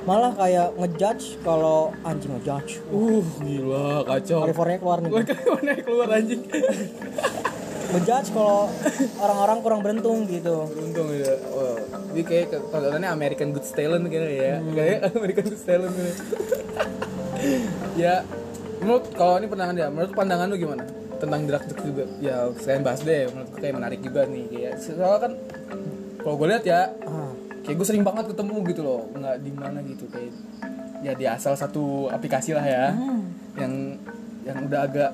malah 0.09 0.33
kayak 0.33 0.73
ngejudge 0.81 1.37
kalau 1.45 1.93
anjing 2.01 2.33
ngejudge. 2.33 2.81
Uh 2.89 3.21
gila 3.45 4.09
kacau. 4.09 4.49
California 4.49 4.77
keluar 4.81 4.99
nih. 5.05 5.11
Gue 5.13 5.61
naik 5.69 5.83
keluar 5.85 6.09
anjing. 6.17 6.41
Ngejudge 7.93 8.29
kalau 8.33 8.73
orang-orang 9.21 9.59
kurang 9.61 9.81
beruntung 9.85 10.25
gitu. 10.25 10.65
Untung 10.81 11.13
ya 11.13 11.37
oh, 11.53 11.77
dia 12.17 12.25
kayak 12.25 12.57
tontonannya 12.73 13.11
American 13.13 13.53
Good 13.53 13.69
Talent 13.69 14.09
kayaknya 14.09 14.33
ya. 14.33 14.57
Kayak 14.65 14.99
American 15.21 15.45
Good 15.53 15.65
Talent 15.69 15.93
gitu. 15.93 16.25
ya 17.95 18.25
menurut 18.81 19.05
kalau 19.15 19.39
ini 19.39 19.47
pandangan 19.47 19.75
dia 19.77 19.89
menurut 19.93 20.13
pandangan 20.17 20.49
lu 20.49 20.57
gimana? 20.57 20.85
Tentang 21.21 21.45
drag 21.45 21.69
juga. 21.85 22.09
Ya 22.25 22.49
selain 22.57 22.81
bahas 22.81 23.05
deh 23.05 23.29
menurutku 23.29 23.61
kayak 23.61 23.77
menarik 23.77 24.01
juga 24.01 24.25
nih 24.25 24.45
kayak 24.49 24.75
soalnya 24.81 25.21
kan 25.21 25.33
kalau 26.25 26.35
gue 26.41 26.49
lihat 26.49 26.65
ya 26.65 26.97
ah, 27.05 27.28
kayak 27.69 27.77
gue 27.77 27.87
sering 27.87 28.01
banget 28.01 28.33
ketemu 28.33 28.57
gitu 28.73 28.81
loh 28.81 29.01
nggak 29.13 29.37
di 29.45 29.53
mana 29.53 29.85
gitu 29.85 30.09
kayak 30.09 30.33
ya 31.05 31.13
di 31.13 31.29
asal 31.29 31.53
satu 31.53 32.09
aplikasi 32.09 32.57
lah 32.57 32.65
ya 32.65 32.97
yang 33.61 34.01
yang 34.49 34.57
udah 34.65 34.81
agak 34.89 35.13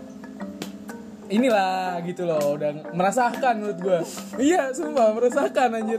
inilah 1.26 1.98
gitu 2.06 2.30
loh 2.30 2.54
udah 2.54 2.94
merasakan 2.94 3.58
menurut 3.58 3.78
gue 3.82 3.98
iya 4.38 4.70
sumpah 4.70 5.10
merasakan 5.18 5.82
anjir. 5.82 5.98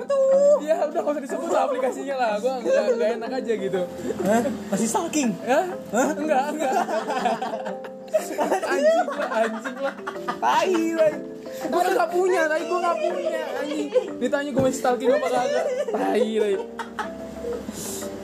Iya 0.64 0.88
udah 0.88 1.02
gak 1.04 1.14
usah 1.20 1.24
disebut 1.28 1.50
lah 1.52 1.62
aplikasinya 1.68 2.16
lah 2.16 2.32
gue 2.40 2.54
nggak 2.64 2.84
nggak 2.96 3.10
enak 3.20 3.32
aja 3.44 3.54
gitu. 3.60 3.82
Hah? 4.24 4.42
masih 4.72 4.88
stalking? 4.88 5.30
Ya 5.44 5.62
enggak 5.92 6.46
enggak 6.56 6.76
anjing 8.72 9.10
lah 9.12 9.30
anjing 9.44 9.78
lah. 9.84 9.94
Tai 10.40 10.78
lah 10.96 11.35
gue 11.56 11.82
kan 11.82 11.94
gak 11.96 12.12
punya 12.12 12.42
tapi 12.52 12.64
gue 12.68 12.80
gak 12.80 12.98
punya 13.00 13.42
anjing. 13.62 13.90
Ditanya 14.20 14.50
gue 14.52 14.64
masih 14.64 14.80
stalking 14.80 15.10
apa 15.12 15.28
kagak. 15.32 15.66
Tai 15.92 16.12
lagi 16.20 16.58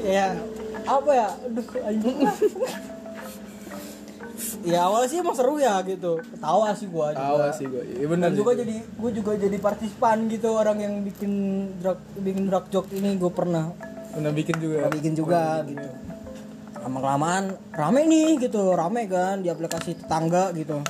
ya 0.01 0.27
apa 0.85 1.11
ya? 1.13 1.29
Aduh 1.47 1.67
anjing. 1.85 2.17
Ya 4.61 4.85
awalnya 4.85 5.09
sih 5.09 5.17
emang 5.17 5.33
seru 5.33 5.57
ya 5.57 5.81
gitu. 5.85 6.21
Ketawa 6.21 6.77
sih 6.77 6.85
gua 6.85 7.17
juga. 7.17 7.25
tawa 7.25 7.49
sih 7.49 7.65
gue 7.65 7.81
iya 7.97 8.05
bener 8.05 8.29
dan 8.29 8.37
juga 8.37 8.51
jadi 8.53 8.75
gue 8.77 9.11
juga 9.17 9.31
jadi 9.33 9.57
partisipan 9.57 10.29
gitu 10.29 10.53
orang 10.53 10.77
yang 10.77 10.93
bikin 11.01 11.31
drag 11.81 11.97
bikin 12.21 12.45
drag 12.45 12.65
joke 12.69 12.89
ini 12.93 13.17
gue 13.17 13.31
pernah. 13.33 13.73
Pernah 14.13 14.33
bikin 14.35 14.55
juga 14.61 14.75
pernah 14.85 14.93
bikin 14.93 15.13
juga 15.17 15.41
gitu. 15.65 15.87
lama 16.81 16.97
kelamaan 16.97 17.43
rame 17.73 18.01
nih 18.05 18.29
gitu. 18.37 18.61
Rame 18.73 19.09
kan 19.09 19.41
di 19.41 19.49
aplikasi 19.49 19.97
tetangga 19.97 20.53
gitu 20.53 20.81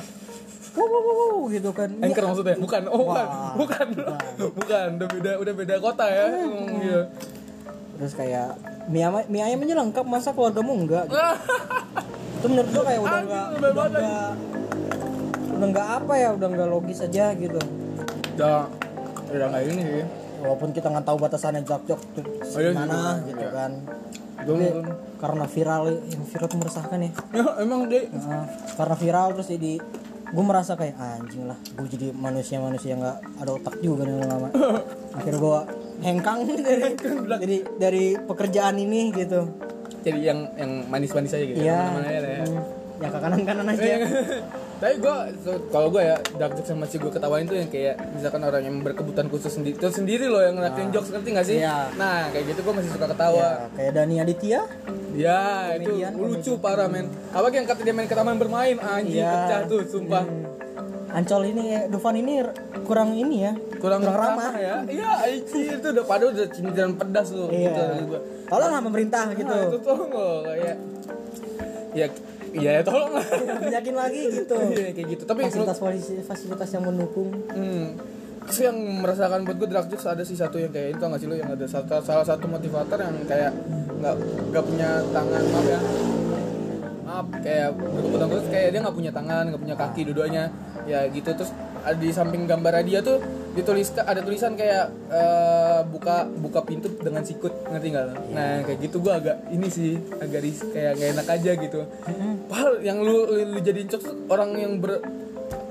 wow, 0.74 0.86
wow, 0.86 1.04
wow, 1.04 1.40
gitu 1.48 1.70
kan 1.72 1.90
Anchor 1.98 2.24
maksudnya? 2.25 2.56
Bukan, 2.56 2.82
oh 2.88 2.98
bukan, 3.04 3.25
Wah, 3.25 3.54
bukan, 3.62 3.86
bukan, 4.51 4.88
udah 4.96 5.10
beda, 5.10 5.32
udah 5.38 5.54
beda 5.54 5.75
kota 5.78 6.06
ya. 6.06 6.25
ngomong 6.30 6.80
gitu. 6.80 7.01
terus 7.94 8.13
kayak 8.13 8.58
mie, 8.88 9.04
ama- 9.04 9.28
mie 9.28 9.44
ayamnya 9.44 9.78
lengkap 9.78 10.01
masa 10.04 10.32
keluargamu 10.32 10.74
enggak 10.75 11.06
gitu. 11.06 11.22
itu 12.38 12.46
menurut 12.48 12.70
gue 12.72 12.84
kayak 12.84 13.00
udah 13.00 13.20
enggak 13.22 13.46
udah 13.51 13.70
enggak 13.70 14.30
udah 15.51 15.68
enggak 15.68 15.88
apa 15.96 16.13
ya 16.16 16.30
udah 16.34 16.48
enggak 16.48 16.68
logis 16.68 17.00
aja 17.00 17.25
gitu 17.36 17.62
Udah, 18.34 18.66
udah 19.30 19.48
nggak 19.48 19.63
ini 19.68 19.84
sih. 19.86 20.06
walaupun 20.42 20.70
kita 20.72 20.90
nggak 20.90 21.06
tahu 21.06 21.18
batasannya 21.20 21.62
jok 21.62 21.84
jok 21.86 22.01
tuh 22.12 22.25
Oh, 22.25 22.58
iya, 22.58 22.74
iya. 22.74 23.12
gitu 23.24 23.46
kan 23.48 23.72
Gue, 24.42 24.58
Tapi 24.58 24.66
karena 25.22 25.46
viral 25.46 25.84
yang 26.01 26.24
viral 26.25 26.48
tuh 26.50 26.58
meresahkan 26.58 26.98
ya 26.98 27.12
ya 27.30 27.46
emang 27.62 27.86
deh. 27.86 28.10
Nah, 28.10 28.50
karena 28.74 28.96
viral 28.98 29.28
terus 29.38 29.54
jadi 29.54 29.78
gue 30.31 30.43
merasa 30.43 30.73
kayak 30.73 30.95
anjing 30.95 31.43
lah 31.43 31.59
gue 31.75 31.88
jadi 31.88 32.07
manusia 32.11 32.57
manusia 32.57 32.95
nggak 32.95 33.17
ada 33.38 33.51
otak 33.51 33.75
juga 33.79 34.03
nih 34.03 34.15
lama 34.21 34.47
akhirnya 35.17 35.39
gue 35.39 35.59
hengkang 36.01 36.39
dari 36.47 36.83
dari 37.27 37.57
dari 37.77 38.03
pekerjaan 38.17 38.75
ini 38.75 39.11
gitu 39.11 39.41
Jadi 40.01 40.17
yang 40.19 40.50
yang 40.57 40.89
manis-manis 40.89 41.29
aja 41.29 41.45
gitu. 41.45 41.61
iya 41.61 41.77
Mana-mana 41.85 42.09
aja 42.09 42.29
ya. 42.31 42.41
hmm, 42.41 42.61
yang 42.97 43.11
ke 43.11 43.19
kanan 43.19 43.41
kanan 43.43 43.65
aja 43.69 43.83
Iya. 43.83 43.97
Tapi 44.81 44.97
gue, 44.97 45.15
kalau 45.69 45.93
gue 45.93 46.01
ya, 46.01 46.17
dark 46.35 46.57
jokes 46.57 46.73
yang 46.73 46.81
masih 46.81 46.97
gue 46.97 47.13
ketawain 47.13 47.45
tuh 47.45 47.53
yang 47.53 47.69
kayak 47.69 48.01
misalkan 48.17 48.41
orang 48.41 48.65
yang 48.65 48.81
berkebutuhan 48.81 49.29
khusus 49.29 49.53
sendiri, 49.53 49.77
itu 49.77 49.88
sendiri 49.93 50.25
loh 50.25 50.41
yang 50.41 50.57
ngelakuin 50.57 50.89
jokes 50.89 51.13
ngerti 51.13 51.29
gak 51.38 51.45
sih? 51.45 51.57
Iya. 51.61 51.93
Nah 52.01 52.33
kayak 52.33 52.50
gitu 52.50 52.59
gue 52.65 52.73
masih 52.73 52.89
suka 52.89 53.05
ketawa. 53.05 53.38
Ya, 53.38 53.51
kayak 53.77 53.91
Dani 53.93 54.15
Aditya 54.17 54.61
Ya, 55.11 55.41
itu 55.75 55.91
lucu 56.17 56.51
parah 56.57 56.88
men. 56.89 57.05
Apa 57.29 57.51
yang 57.51 57.67
kata 57.69 57.83
dia 57.83 57.93
main 57.93 58.09
ke 58.09 58.15
taman 58.15 58.41
bermain 58.41 58.79
anjing 58.79 59.21
Iya. 59.21 59.29
pecah 59.45 59.61
tuh, 59.69 59.85
sumpah. 59.85 60.25
Ancol 61.11 61.51
ini 61.51 61.75
Dufan 61.91 62.15
ini 62.15 62.39
kurang 62.88 63.11
ini 63.13 63.43
ya 63.43 63.53
Kurang, 63.77 64.00
ramah 64.01 64.17
ramah 64.17 64.53
ya. 64.55 64.75
Iya, 64.88 65.09
anjing 65.29 65.77
itu 65.77 65.88
udah 65.93 66.05
padahal 66.07 66.31
udah 66.33 66.47
cimilan 66.50 66.95
pedas 66.97 67.29
tuh 67.29 67.51
Iya. 67.53 68.01
gitu 68.01 68.17
tolonglah 68.50 68.81
pemerintah 68.83 69.25
gitu 69.31 69.47
Nah, 69.47 69.67
itu 69.69 69.77
tolong 69.79 70.09
loh 70.09 70.38
kayak 70.43 70.75
ya 71.91 72.07
Iya, 72.51 72.70
ya 72.79 72.81
tolong. 72.84 73.15
yakin 73.72 73.96
lagi 73.96 74.22
gitu. 74.31 74.55
Iya, 74.55 74.89
kayak 74.91 75.08
gitu. 75.15 75.24
Tapi 75.24 75.39
fasilitas 75.48 75.79
fasilitas 76.27 76.70
yang 76.75 76.84
mendukung. 76.84 77.31
Hmm. 77.51 77.96
Terus 78.41 78.60
yang 78.67 78.77
merasakan 79.05 79.46
buat 79.46 79.58
gue 79.62 79.70
drag 79.70 79.88
jokes 79.88 80.10
ada 80.10 80.24
sih 80.25 80.34
satu 80.34 80.58
yang 80.58 80.74
kayak 80.74 80.98
itu 80.98 81.03
nggak 81.05 81.22
sih 81.22 81.27
lo 81.29 81.36
yang 81.38 81.53
ada 81.53 81.65
satu, 81.70 82.01
salah 82.01 82.25
satu 82.25 82.50
motivator 82.50 82.98
yang 82.98 83.15
kayak 83.29 83.53
nggak 84.01 84.15
nggak 84.50 84.63
punya 84.65 84.89
tangan 85.13 85.41
maaf 85.46 85.67
ya. 85.70 85.79
Maaf 87.05 87.25
kayak 87.39 87.70
berkebutuhan 87.77 88.29
khusus 88.34 88.48
kayak 88.50 88.67
dia 88.74 88.79
nggak 88.81 88.98
punya 88.98 89.12
tangan 89.13 89.43
nggak 89.53 89.62
punya 89.62 89.75
kaki 89.77 90.01
dua-duanya. 90.10 90.43
Ya 90.89 91.05
gitu. 91.08 91.29
Terus 91.38 91.53
ada 91.81 91.97
di 91.97 92.09
samping 92.09 92.45
gambar 92.45 92.81
dia 92.81 93.00
tuh 93.00 93.17
ditulis 93.51 93.91
ada 93.93 94.19
tulisan 94.19 94.53
kayak 94.53 94.85
eh, 95.07 95.79
buka 95.85 96.23
buka 96.31 96.61
pintu 96.61 96.88
dengan 96.95 97.19
sikut 97.21 97.67
ngerti 97.67 97.88
nggak 97.89 98.05
lo? 98.05 98.13
Nah 98.31 98.63
kayak 98.63 98.79
gitu 98.79 98.97
gue 99.00 99.11
agak 99.11 99.38
ini 99.50 99.67
sih 99.67 99.91
agak 100.17 100.39
ris 100.39 100.59
kayak 100.63 100.95
nggak 100.95 101.09
enak 101.15 101.27
aja 101.27 101.51
gitu. 101.57 101.79
Padahal 102.45 102.73
yang 102.79 103.01
lu, 103.01 103.27
lu, 103.27 103.41
lu 103.50 103.59
jadiin 103.59 103.88
tuh 103.88 104.00
orang 104.27 104.55
yang 104.55 104.77
ber 104.77 105.03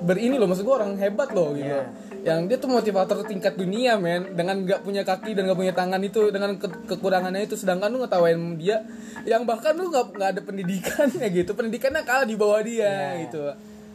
berini 0.01 0.37
loh 0.37 0.49
maksud 0.49 0.65
gue 0.65 0.73
orang 0.75 0.97
hebat 0.97 1.29
loh 1.31 1.53
gitu 1.53 1.69
Iya. 1.69 1.85
yang 2.21 2.45
dia 2.45 2.57
tuh 2.57 2.69
motivator 2.69 3.21
tingkat 3.25 3.57
dunia 3.57 3.97
men 3.97 4.33
dengan 4.33 4.61
nggak 4.61 4.81
punya 4.81 5.05
kaki 5.05 5.33
dan 5.33 5.45
nggak 5.45 5.57
punya 5.57 5.73
tangan 5.73 6.01
itu 6.01 6.29
dengan 6.29 6.57
ke- 6.57 6.85
kekurangannya 6.85 7.45
itu 7.45 7.57
sedangkan 7.57 7.89
lu 7.89 8.01
ngetawain 8.01 8.37
dia 8.57 8.81
yang 9.25 9.45
bahkan 9.45 9.73
lu 9.73 9.89
nggak 9.89 10.17
nggak 10.17 10.31
ada 10.37 10.41
pendidikannya 10.41 11.27
gitu 11.41 11.53
pendidikannya 11.53 12.01
kalah 12.03 12.25
di 12.25 12.37
bawah 12.37 12.61
dia 12.61 12.89
Iya. 13.17 13.25
gitu 13.25 13.41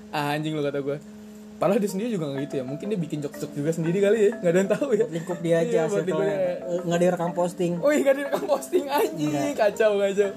ah, 0.10 0.34
anjing 0.34 0.54
lu 0.54 0.62
kata 0.62 0.78
gue 0.80 0.98
Padahal 1.56 1.80
dia 1.80 1.88
sendiri 1.88 2.12
juga 2.12 2.28
nggak 2.28 2.42
gitu 2.52 2.56
ya. 2.60 2.64
Mungkin 2.68 2.86
dia 2.92 3.00
bikin 3.00 3.20
jok-jok 3.24 3.52
juga 3.56 3.72
sendiri 3.72 4.04
kali 4.04 4.18
ya. 4.28 4.32
Nggak 4.44 4.52
ada 4.52 4.60
yang 4.60 4.72
tahu 4.76 4.88
ya. 4.92 5.06
Lingkup 5.08 5.40
dia 5.40 5.56
aja 5.64 5.72
Iya, 5.72 5.84
circle-nya. 5.88 6.36
Eh, 6.36 6.80
nggak 6.84 7.00
direkam 7.00 7.32
posting. 7.32 7.74
Oh 7.80 7.92
iya 7.96 8.02
nggak 8.04 8.18
direkam 8.20 8.44
posting. 8.44 8.86
Anjing 8.92 9.32
Kacau 9.56 9.92
kacau. 10.04 10.30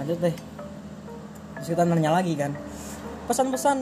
Lanjut 0.00 0.18
deh. 0.24 0.36
Terus 1.60 1.68
kita 1.76 1.82
nanya 1.84 2.10
lagi 2.16 2.32
kan. 2.40 2.56
Pesan-pesan 3.28 3.78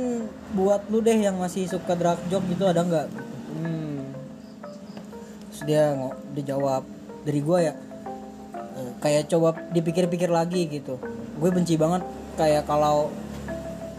buat 0.58 0.82
lu 0.90 0.98
deh 0.98 1.14
yang 1.14 1.38
masih 1.38 1.70
suka 1.70 1.94
drag 1.94 2.18
joke 2.26 2.46
gitu 2.50 2.66
ada 2.66 2.82
nggak? 2.82 3.06
Hmm. 3.54 4.02
terus 5.46 5.62
dia 5.62 5.94
dia 6.34 6.44
jawab 6.50 6.82
dari 7.22 7.38
gua 7.38 7.62
ya 7.62 7.74
eh, 8.74 8.90
kayak 8.98 9.30
coba 9.30 9.54
dipikir-pikir 9.70 10.26
lagi 10.26 10.66
gitu. 10.66 10.98
Gue 11.38 11.54
benci 11.54 11.78
banget 11.78 12.02
kayak 12.34 12.66
kalau 12.66 13.14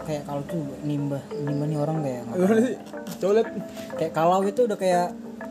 kayak 0.06 0.22
kalau 0.22 0.42
tuh 0.46 0.62
nimbah 0.86 1.20
nimbah 1.34 1.66
nih 1.66 1.78
orang 1.82 1.96
kayak 2.06 2.22
Gimana 2.30 2.60
sih? 2.62 2.76
Coba 3.18 3.42
kayak 3.98 4.12
kalau 4.14 4.38
itu 4.46 4.60
udah 4.62 4.78
kayak 4.78 5.06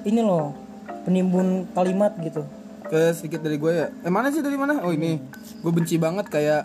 ini 0.07 0.21
loh 0.23 0.55
penimbun 1.03 1.67
kalimat 1.75 2.15
gitu. 2.23 2.47
Ke 2.87 3.11
sedikit 3.11 3.43
dari 3.43 3.59
gue 3.59 3.71
ya. 3.75 3.87
Eh 4.01 4.11
mana 4.13 4.31
sih 4.31 4.39
dari 4.39 4.55
mana? 4.55 4.79
Oh 4.81 4.95
ini. 4.95 5.19
Gue 5.59 5.71
benci 5.75 5.99
banget 5.99 6.31
kayak 6.31 6.63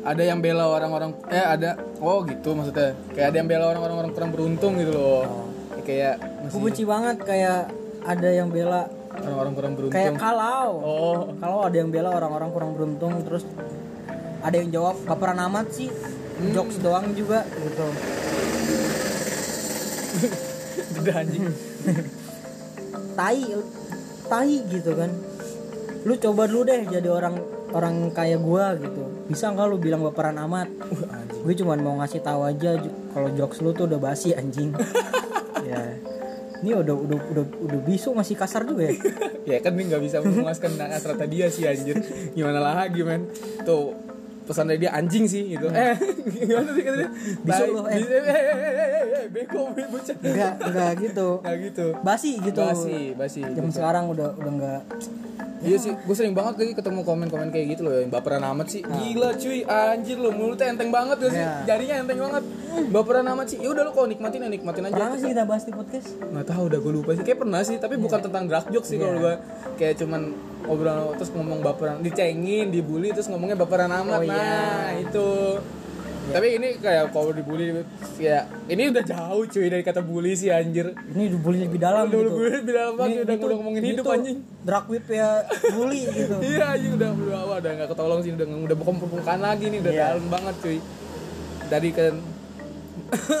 ada 0.00 0.22
yang 0.24 0.40
bela 0.40 0.64
orang-orang 0.64 1.12
eh 1.28 1.44
ada 1.44 1.76
oh 1.98 2.22
gitu 2.24 2.54
maksudnya. 2.54 2.94
Kayak 3.12 3.26
ada 3.34 3.36
yang 3.42 3.48
bela 3.50 3.64
orang-orang 3.74 3.96
orang 4.06 4.12
kurang 4.14 4.30
beruntung 4.30 4.78
gitu 4.78 4.92
loh. 4.94 5.50
Kayak 5.82 6.22
gue 6.22 6.46
masih 6.46 6.62
benci 6.62 6.84
banget 6.86 7.16
kayak 7.26 7.60
ada 8.06 8.28
yang 8.30 8.48
bela 8.48 8.86
orang-orang 9.10 9.52
kurang 9.58 9.72
beruntung. 9.76 9.96
kayak 9.98 10.14
kalau. 10.16 10.68
Oh. 10.80 11.18
Kalau 11.36 11.58
ada 11.66 11.76
yang 11.76 11.90
bela 11.90 12.14
orang-orang 12.14 12.48
kurang 12.54 12.70
beruntung 12.78 13.12
terus 13.26 13.44
ada 14.40 14.56
yang 14.56 14.72
jawab 14.72 14.96
baperan 15.04 15.36
amat 15.50 15.68
sih 15.74 15.92
jokes 16.52 16.76
doang 16.80 17.12
juga 17.12 17.44
gitu. 17.44 17.86
Udah 21.00 21.14
anjing. 21.20 21.44
Tai 23.16 23.40
tai 24.30 24.56
gitu 24.70 24.90
kan. 24.94 25.10
Lu 26.06 26.14
coba 26.16 26.48
dulu 26.48 26.64
deh 26.64 26.86
jadi 26.88 27.08
orang 27.10 27.36
orang 27.74 28.10
kayak 28.14 28.40
gua 28.40 28.74
gitu. 28.78 29.02
Bisa 29.30 29.52
nggak 29.52 29.66
lu 29.70 29.76
bilang 29.78 30.02
baperan 30.02 30.38
amat? 30.48 30.68
Gue 31.40 31.54
cuman 31.56 31.78
mau 31.80 31.94
ngasih 32.02 32.20
tahu 32.20 32.44
aja 32.44 32.76
kalau 33.14 33.28
jokes 33.32 33.62
lu 33.64 33.72
tuh 33.72 33.88
udah 33.88 34.00
basi 34.00 34.34
anjing. 34.34 34.72
Ya. 35.60 35.92
Ini 36.64 36.72
udah 36.72 36.96
udah 36.96 37.18
udah 37.30 37.44
udah 37.62 37.80
bisu 37.84 38.10
masih 38.10 38.34
kasar 38.34 38.66
juga 38.66 38.90
ya? 38.90 38.96
Ya 39.54 39.56
kan 39.62 39.76
ini 39.76 39.92
nggak 39.92 40.02
bisa 40.02 40.18
memuaskan 40.24 40.76
hasrat 40.82 41.20
dia 41.30 41.46
sih 41.52 41.68
anjir. 41.68 42.00
Gimana 42.34 42.58
lagi 42.58 43.04
men? 43.04 43.28
Tuh 43.62 43.94
pesan 44.50 44.66
dari 44.66 44.82
dia 44.82 44.90
anjing 44.90 45.30
sih 45.30 45.54
gitu. 45.54 45.70
Eh 45.70 45.94
gimana 46.50 46.70
sih 46.74 46.82
katanya? 46.82 47.10
Bisu 47.46 47.62
Tai, 47.62 47.70
lu, 47.70 47.80
eh. 47.86 48.02
eh 48.02 48.22
eh 48.26 48.40
eh 49.22 49.24
bego 49.30 49.70
bocah. 49.94 50.16
Enggak 50.18 50.52
enggak 50.66 50.92
gitu. 50.98 51.28
Nggak 51.38 51.56
gitu. 51.70 51.86
Basi 52.02 52.30
gitu. 52.42 52.60
Basi 52.66 52.98
basi 53.14 53.40
Zaman 53.46 53.70
sekarang 53.70 54.04
udah 54.10 54.34
udah 54.34 54.52
enggak 54.52 54.82
Iya 55.60 55.76
sih, 55.76 55.92
gue 55.92 56.16
sering 56.16 56.32
banget 56.32 56.56
lagi 56.56 56.72
ketemu 56.72 57.04
komen-komen 57.04 57.52
kayak 57.52 57.66
gitu 57.76 57.82
loh 57.84 58.00
yang 58.00 58.08
baperan 58.08 58.40
amat 58.40 58.66
sih. 58.72 58.80
Gila 58.80 59.36
cuy, 59.36 59.60
anjir 59.68 60.16
lo 60.16 60.32
mulutnya 60.32 60.72
enteng 60.72 60.88
banget 60.88 61.20
gak 61.20 61.32
sih? 61.36 61.42
Iya. 61.44 61.52
Jarinya 61.68 61.96
enteng 62.00 62.18
banget. 62.20 62.44
Baperan 62.88 63.26
amat 63.36 63.46
sih. 63.52 63.58
Ya 63.60 63.68
udah 63.68 63.82
lo 63.84 63.92
kalau 63.92 64.08
nikmatin 64.08 64.40
ya 64.40 64.48
nikmatin 64.48 64.88
aja. 64.88 64.96
pernah 64.96 65.18
sih 65.20 65.28
kita 65.32 65.44
bahas 65.44 65.64
di 65.68 65.72
podcast 65.76 66.08
Nggak 66.16 66.46
tahu 66.48 66.62
udah 66.72 66.78
gue 66.80 66.92
lupa 66.96 67.10
sih. 67.12 67.24
Kayak 67.28 67.38
pernah 67.44 67.60
sih, 67.60 67.76
tapi 67.76 67.94
bukan 68.00 68.20
tentang 68.24 68.44
drag 68.48 68.66
joke 68.72 68.88
sih 68.88 68.96
kalau 68.96 69.20
gue 69.20 69.34
kayak 69.76 69.94
cuman 70.00 70.32
ngobrol 70.64 71.12
terus 71.16 71.30
ngomong 71.32 71.60
baperan, 71.60 72.00
dicengin, 72.00 72.72
dibully 72.72 73.12
terus 73.12 73.28
ngomongnya 73.28 73.56
baperan 73.60 73.92
amat. 73.92 74.20
Oh, 74.20 74.24
iya. 74.24 74.32
Nah, 74.32 74.88
itu. 74.96 75.28
Tapi 76.20 76.48
ini 76.52 76.68
kayak 76.76 77.10
kalau 77.10 77.32
dibully 77.32 77.82
ya 78.16 78.44
ini 78.66 78.86
udah 78.86 79.02
jauh 79.02 79.42
cuy 79.42 79.66
dari 79.66 79.80
kata 79.80 79.98
bully 80.00 80.32
sih 80.32 80.46
anjir. 80.48 80.94
ini 81.08 81.26
dibully 81.28 81.64
lebih 81.64 81.76
dalam 81.76 82.06
Udah 82.06 82.14
gitu 82.14 82.30
bully 82.30 82.50
lebih 82.54 82.72
dalam 82.72 82.94
Ini- 82.94 83.20
udah 83.20 83.34
udah 83.36 83.56
ngomongin 83.56 83.82
hidup 83.84 84.04
anjing. 84.06 84.38
drag 84.60 84.86
whip 84.86 85.06
ya 85.06 85.42
bully 85.70 86.02
gitu 86.06 86.34
Iya 86.50 86.64
anjing 86.70 86.92
udah 86.94 87.08
udah 87.10 87.40
udah 87.56 87.72
nggak 87.74 87.88
ketolong 87.88 88.20
sih 88.20 88.30
udah 88.32 88.46
udah 88.46 88.76
bukan 88.76 88.94
permukaan 88.98 89.40
lagi 89.40 89.64
nih 89.66 89.78
udah 89.80 89.92
Iya. 89.92 90.04
dalam 90.12 90.26
banget 90.28 90.54
cuy. 90.60 90.78
Dari 91.66 91.90
kan 91.90 92.14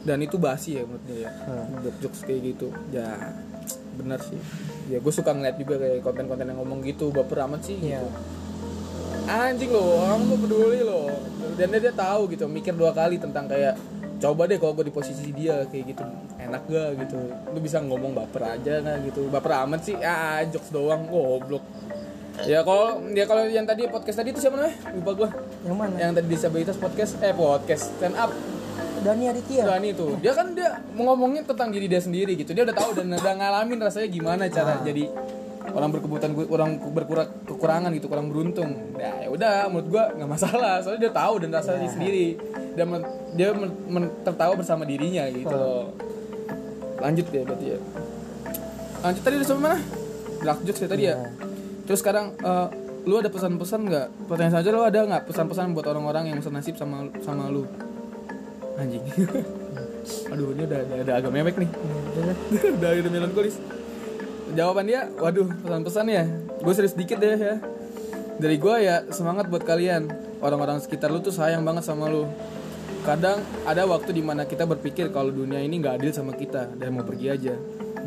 dan 0.00 0.18
itu 0.18 0.36
basi 0.36 0.76
ya 0.76 0.82
menurut 0.82 1.04
dia 1.04 1.18
ya. 1.20 1.30
Hmm. 1.44 1.84
Jokes 2.00 2.20
kayak 2.22 2.40
gitu. 2.46 2.72
Ya 2.90 3.08
benar 3.92 4.20
sih. 4.20 4.40
Ya 4.88 4.96
gue 4.96 5.12
suka 5.12 5.30
ngeliat 5.30 5.54
juga 5.54 5.76
kayak 5.76 6.00
konten-konten 6.00 6.46
yang 6.46 6.58
ngomong 6.58 6.80
gitu 6.80 7.10
baper 7.10 7.44
amat 7.44 7.60
sih. 7.62 7.76
Iya. 7.76 8.00
Gitu. 8.00 8.39
Anjing 9.28 9.70
loh, 9.72 10.00
orang 10.04 10.20
tuh 10.28 10.38
peduli 10.40 10.80
loh. 10.84 11.08
Dan 11.58 11.74
dia, 11.74 11.80
dia 11.90 11.94
tahu 11.94 12.30
gitu, 12.32 12.44
mikir 12.48 12.72
dua 12.72 12.94
kali 12.94 13.20
tentang 13.20 13.44
kayak 13.50 13.76
coba 14.20 14.44
deh 14.44 14.60
kalau 14.60 14.76
gue 14.76 14.84
di 14.84 14.94
posisi 14.94 15.32
dia 15.32 15.64
kayak 15.64 15.84
gitu 15.96 16.04
enak 16.36 16.62
gak 16.68 16.90
gitu. 17.06 17.18
Lu 17.56 17.58
bisa 17.58 17.80
ngomong 17.80 18.12
baper 18.12 18.42
aja 18.58 18.84
nggak 18.84 18.96
gitu. 19.10 19.32
Baper 19.32 19.64
amat 19.64 19.80
sih 19.80 19.96
ah 20.00 20.44
jokes 20.44 20.68
doang 20.68 21.08
goblok. 21.08 21.64
Ya 22.44 22.64
kalau 22.64 23.00
ya 23.12 23.24
kalau 23.28 23.44
yang 23.48 23.64
tadi 23.64 23.84
podcast 23.88 24.20
tadi 24.20 24.32
itu 24.32 24.40
siapa 24.44 24.60
namanya? 24.60 24.76
Lupa 24.92 25.10
gue 25.16 25.28
yang 25.64 25.76
mana? 25.76 25.94
Yang 25.96 26.12
tadi 26.20 26.26
disabilitas 26.28 26.76
podcast 26.76 27.12
eh 27.24 27.32
podcast 27.32 27.84
stand 27.96 28.16
up. 28.16 28.30
Dani 29.00 29.32
Aditya. 29.32 29.64
Dani 29.64 29.96
itu. 29.96 30.06
Dia 30.20 30.32
kan 30.36 30.52
dia 30.52 30.80
ngomongin 30.92 31.48
tentang 31.48 31.72
diri 31.72 31.88
dia 31.88 32.00
sendiri 32.00 32.36
gitu. 32.36 32.52
Dia 32.52 32.68
udah 32.68 32.76
tahu 32.76 33.00
dan 33.00 33.08
udah 33.12 33.34
ngalamin 33.40 33.80
rasanya 33.80 34.08
gimana 34.12 34.44
cara 34.52 34.80
jadi 34.84 35.08
orang 35.60 35.90
berkebutuhan 35.92 36.32
orang 36.48 36.70
berkurang 36.96 37.28
kekurangan 37.44 37.90
gitu 37.92 38.06
kurang 38.08 38.32
beruntung. 38.32 38.96
Ya 38.96 39.26
ya 39.26 39.28
udah 39.28 39.68
menurut 39.68 39.88
gua 39.92 40.04
nggak 40.16 40.30
masalah. 40.30 40.80
Soalnya 40.80 41.08
dia 41.08 41.12
tahu 41.12 41.34
dan 41.44 41.50
rasanya 41.52 41.88
sendiri. 41.92 42.40
Dan 42.74 42.86
men- 42.88 43.08
dia 43.36 43.52
men- 43.52 43.76
men- 43.86 44.12
tertawa 44.24 44.56
bersama 44.56 44.88
dirinya 44.88 45.28
gitu 45.28 45.52
loh. 45.52 45.92
Lanjut 46.98 47.26
ya 47.28 47.42
berarti 47.44 47.66
ya. 47.76 47.78
Lanjut 49.00 49.22
tadi 49.24 49.34
udah 49.36 49.48
sampai 49.48 49.64
mana? 49.64 49.78
Dark 50.40 50.60
jokes 50.64 50.80
ya 50.80 50.88
tadi 50.88 51.02
ya. 51.08 51.14
Terus 51.84 51.98
sekarang 52.00 52.26
eh, 52.36 52.66
lu 53.04 53.14
ada 53.20 53.28
pesan-pesan 53.28 53.80
nggak? 53.84 54.06
Pertanyaan 54.28 54.54
saja 54.60 54.68
lu 54.72 54.80
ada 54.84 55.00
nggak 55.04 55.22
pesan-pesan 55.28 55.76
buat 55.76 55.86
orang-orang 55.88 56.32
yang 56.32 56.40
senasib 56.40 56.76
sama 56.80 57.08
sama 57.20 57.48
lu? 57.52 57.68
Anjing. 58.80 59.04
Aduh 60.32 60.56
ini 60.56 60.64
udah 60.64 60.78
ada, 60.80 60.94
ada 61.04 61.12
agak 61.20 61.32
mewek 61.32 61.54
nih. 61.60 61.70
Udah 62.80 62.90
udah 62.96 63.12
melankolis 63.12 63.60
jawaban 64.54 64.84
dia 64.86 65.06
waduh 65.18 65.48
pesan-pesan 65.62 66.06
ya. 66.10 66.24
Gue 66.60 66.72
serius 66.74 66.94
dikit 66.96 67.18
deh 67.18 67.36
ya. 67.36 67.56
Dari 68.40 68.56
gue 68.56 68.74
ya 68.80 69.04
semangat 69.12 69.52
buat 69.52 69.62
kalian. 69.64 70.08
Orang-orang 70.40 70.80
sekitar 70.80 71.12
lu 71.12 71.20
tuh 71.20 71.34
sayang 71.34 71.60
banget 71.60 71.84
sama 71.84 72.08
lu. 72.08 72.24
Kadang 73.04 73.40
ada 73.64 73.84
waktu 73.88 74.12
di 74.12 74.22
mana 74.24 74.44
kita 74.44 74.68
berpikir 74.68 75.08
kalau 75.12 75.32
dunia 75.32 75.60
ini 75.60 75.80
nggak 75.80 76.00
adil 76.00 76.12
sama 76.12 76.32
kita 76.36 76.72
dan 76.76 76.96
mau 76.96 77.04
pergi 77.04 77.26
aja. 77.32 77.54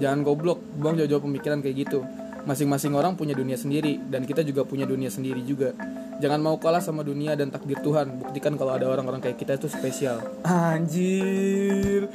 Jangan 0.02 0.26
goblok 0.26 0.62
buang 0.78 0.98
jauh-jauh 0.98 1.22
pemikiran 1.22 1.62
kayak 1.62 1.86
gitu. 1.86 2.02
Masing-masing 2.44 2.92
orang 2.98 3.16
punya 3.16 3.32
dunia 3.38 3.56
sendiri 3.56 4.02
dan 4.10 4.28
kita 4.28 4.44
juga 4.44 4.68
punya 4.68 4.84
dunia 4.84 5.08
sendiri 5.08 5.42
juga. 5.46 5.72
Jangan 6.22 6.40
mau 6.44 6.58
kalah 6.62 6.82
sama 6.82 7.02
dunia 7.02 7.34
dan 7.34 7.50
takdir 7.50 7.80
Tuhan. 7.82 8.22
Buktikan 8.22 8.54
kalau 8.58 8.74
ada 8.76 8.86
orang-orang 8.90 9.22
kayak 9.22 9.38
kita 9.38 9.58
itu 9.58 9.70
spesial. 9.70 10.22
Anjir. 10.46 12.10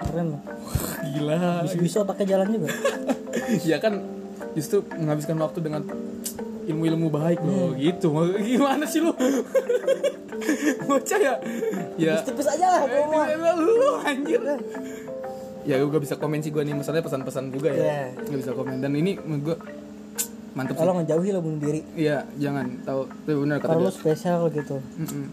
Keren 0.00 0.36
loh. 0.36 0.42
Gila. 1.16 1.64
Bisa 1.76 2.04
pakai 2.06 2.24
jalan 2.24 2.48
juga 2.48 2.68
ya 3.70 3.76
kan 3.80 4.00
justru 4.54 4.82
menghabiskan 4.96 5.36
waktu 5.40 5.58
dengan 5.60 5.82
ilmu-ilmu 6.64 7.08
baik 7.12 7.40
loh 7.44 7.76
gitu. 7.76 8.08
Gimana 8.40 8.84
sih 8.88 9.04
lu? 9.04 9.12
Bocah 10.88 11.18
ya? 11.20 11.34
Ya. 12.00 12.14
Tipis 12.24 12.48
aja 12.48 12.66
lah 12.78 12.80
gua 12.88 13.04
mah. 13.12 13.54
lu 13.60 13.88
anjir. 14.04 14.40
Ya 15.64 15.80
gue 15.80 16.00
bisa 16.00 16.20
komen 16.20 16.44
sih 16.44 16.52
gue 16.52 16.60
nih 16.60 16.76
masalahnya 16.76 17.04
pesan-pesan 17.04 17.48
juga 17.52 17.72
ya. 17.72 17.80
Iya. 17.80 18.00
nggak 18.28 18.40
bisa 18.40 18.52
komen. 18.52 18.84
Dan 18.84 18.92
ini 18.96 19.16
gue 19.16 19.56
mantep 20.54 20.76
kalau 20.76 21.00
ngejauhi 21.00 21.28
lo 21.32 21.40
bunuh 21.40 21.60
diri. 21.60 21.80
Iya 21.96 22.28
jangan. 22.36 22.84
Tahu 22.84 23.00
itu 23.08 23.30
benar 23.44 23.56
kata 23.60 23.70
kalau 23.72 23.88
lo 23.88 23.92
spesial 23.92 24.40
gitu. 24.52 24.76
Mm-mm. 25.00 25.24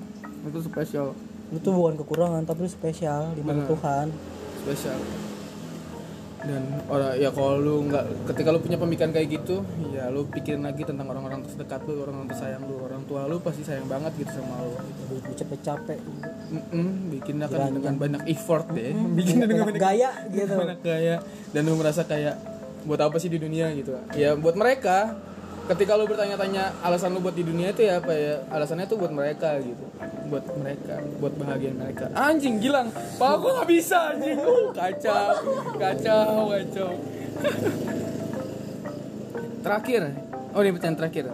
itu 0.52 0.60
spesial. 0.63 1.08
Lu 1.52 1.58
tuh 1.60 1.76
bukan 1.76 2.00
kekurangan 2.00 2.47
tapi 2.47 2.67
lu 2.67 2.71
spesial 2.71 3.36
di 3.36 3.43
mata. 3.43 3.67
Tuhan. 3.67 4.08
Spesial 4.63 5.00
dan 6.41 6.62
orang 6.89 7.21
ya 7.21 7.30
kalau 7.30 7.62
lu 7.62 7.75
nggak 7.86 8.34
ketika 8.34 8.49
lu 8.49 8.60
punya 8.60 8.77
pemikiran 8.82 9.13
kayak 9.13 9.30
gitu 9.30 9.62
ya 9.93 10.10
lu 10.10 10.25
pikirin 10.25 10.65
lagi 10.65 10.82
tentang 10.82 11.06
orang-orang 11.06 11.45
terdekat 11.45 11.86
lu 11.86 12.01
orang-orang 12.01 12.30
tersayang 12.34 12.65
lu 12.65 12.82
orang 12.82 13.01
tua 13.06 13.30
lu 13.30 13.38
pasti 13.43 13.62
sayang 13.62 13.86
banget 13.86 14.12
gitu 14.17 14.32
sama 14.41 14.62
lu. 14.63 14.73
Lu 15.12 15.34
capek-capek. 15.36 15.99
Mm-mm, 16.51 16.88
bikinnya 17.12 17.47
kan 17.47 17.71
dengan 17.71 17.95
banyak 17.95 18.21
effort 18.32 18.67
deh. 18.71 18.91
Bikinnya 19.17 19.45
dengan 19.47 19.67
banyak 19.71 19.80
banyak 19.80 19.84
gaya 19.84 20.12
gitu. 20.38 20.56
Banyak 20.56 20.80
gaya. 20.84 21.15
Dan 21.51 21.62
lu 21.67 21.75
merasa 21.75 22.04
kayak 22.08 22.36
buat 22.88 22.99
apa 22.99 23.15
sih 23.21 23.30
di 23.30 23.38
dunia? 23.38 23.69
gitu. 23.75 23.93
Ya 24.17 24.34
buat 24.36 24.56
mereka 24.58 25.15
ketika 25.71 25.95
lu 25.95 26.03
bertanya-tanya 26.03 26.75
alasan 26.84 27.15
lu 27.15 27.23
buat 27.23 27.31
di 27.31 27.47
dunia 27.47 27.71
itu 27.71 27.88
ya 27.88 28.03
apa 28.03 28.12
ya? 28.12 28.43
Alasannya 28.51 28.86
tuh 28.91 28.99
buat 28.99 29.12
mereka 29.15 29.55
gitu. 29.63 29.84
Buat 30.27 30.45
mereka 30.60 30.99
buat 31.23 31.34
bahagia 31.39 31.71
mereka. 31.71 32.12
Anjing 32.12 32.60
gilang. 32.60 32.91
Pak 32.91 33.34
gua 33.39 33.63
nggak 33.63 33.69
bisa 33.71 34.12
anjing. 34.12 34.36
Uh, 34.36 34.75
kacau. 34.75 35.31
Kacau 35.79 36.36
kacau. 36.51 36.89
Terakhir. 39.63 40.01
Oh 40.51 40.60
ini 40.60 40.71
pertanyaan 40.75 40.99
terakhir. 40.99 41.25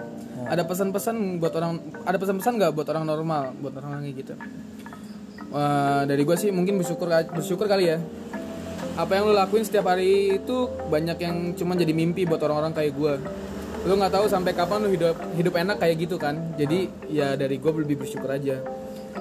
Ada 0.48 0.64
pesan-pesan 0.64 1.42
buat 1.42 1.54
orang 1.58 1.82
ada 2.06 2.18
pesan-pesan 2.22 2.54
nggak 2.62 2.72
buat 2.78 2.88
orang 2.94 3.04
normal 3.10 3.58
buat 3.58 3.74
orang 3.82 4.06
kayak 4.06 4.16
gitu? 4.22 4.34
Wah, 5.50 6.04
dari 6.06 6.22
gue 6.28 6.38
sih 6.38 6.54
mungkin 6.54 6.78
bersyukur 6.78 7.10
bersyukur 7.10 7.66
kali 7.66 7.90
ya. 7.90 7.98
Apa 8.98 9.18
yang 9.18 9.30
lu 9.30 9.34
lakuin 9.34 9.66
setiap 9.66 9.90
hari 9.90 10.38
itu 10.38 10.70
banyak 10.90 11.18
yang 11.22 11.36
cuma 11.58 11.74
jadi 11.74 11.94
mimpi 11.94 12.26
buat 12.30 12.42
orang-orang 12.42 12.74
kayak 12.74 12.94
gue 12.94 13.14
lu 13.88 13.96
nggak 13.96 14.14
tahu 14.14 14.26
sampai 14.28 14.52
kapan 14.52 14.84
lu 14.84 14.90
hidup 14.92 15.16
hidup 15.40 15.54
enak 15.56 15.80
kayak 15.80 15.96
gitu 16.04 16.20
kan 16.20 16.36
jadi 16.60 16.92
ya 17.08 17.28
dari 17.40 17.56
gue 17.56 17.72
lebih 17.72 18.04
bersyukur 18.04 18.28
aja 18.28 18.60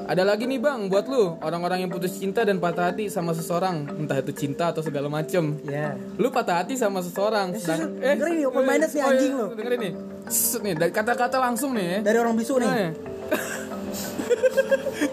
ada 0.06 0.22
lagi 0.22 0.44
nih 0.44 0.58
bang 0.58 0.90
buat 0.90 1.06
lu 1.06 1.38
orang-orang 1.40 1.86
yang 1.86 1.90
putus 1.90 2.18
cinta 2.18 2.42
dan 2.42 2.58
patah 2.58 2.90
hati 2.90 3.06
sama 3.06 3.32
seseorang 3.32 3.86
entah 3.96 4.18
itu 4.18 4.34
cinta 4.34 4.74
atau 4.74 4.82
segala 4.82 5.06
macem 5.06 5.56
ya 5.64 5.94
lu 6.18 6.28
patah 6.34 6.66
hati 6.66 6.74
sama 6.74 7.00
seseorang 7.00 7.54
sedang 7.56 7.96
dengerin 7.96 8.42
nih, 8.42 8.46
open 8.50 8.62
minded 8.66 8.90
nih, 8.90 9.02
oh, 9.02 9.10
anjing 9.10 9.32
iya, 9.32 9.40
lu. 9.40 9.46
dengerin 9.54 9.80
nih 9.80 9.92
Set 10.26 10.60
nih 10.66 10.74
dari 10.74 10.90
kata-kata 10.90 11.38
langsung 11.38 11.70
nih 11.78 11.86
ya 11.86 11.98
dari 12.02 12.18
orang 12.18 12.34
bisu 12.34 12.54
nih 12.58 12.70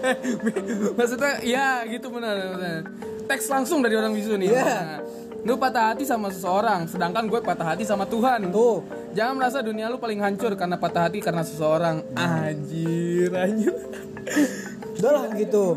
Eh. 0.04 0.16
Maksudnya 0.96 1.40
ya 1.44 1.84
gitu 1.88 2.12
benar. 2.12 2.36
benar. 2.56 2.80
Teks 3.24 3.48
langsung 3.48 3.80
dari 3.80 3.96
orang 3.96 4.12
bisu 4.12 4.36
nih. 4.36 4.52
Iya. 4.52 4.64
Nah, 4.64 4.98
lu 5.44 5.60
patah 5.60 5.92
hati 5.92 6.08
sama 6.08 6.32
seseorang, 6.32 6.88
sedangkan 6.88 7.28
gue 7.28 7.40
patah 7.44 7.76
hati 7.76 7.84
sama 7.84 8.08
Tuhan. 8.08 8.48
tuh 8.48 8.80
Jangan 9.12 9.34
merasa 9.36 9.60
dunia 9.60 9.92
lu 9.92 10.00
paling 10.00 10.18
hancur 10.18 10.56
karena 10.56 10.80
patah 10.80 11.06
hati 11.06 11.20
karena 11.20 11.44
seseorang. 11.44 12.00
Anjir, 12.16 13.30
anjir. 13.36 13.74
udah 14.94 15.10
lah 15.10 15.26
gitu 15.36 15.76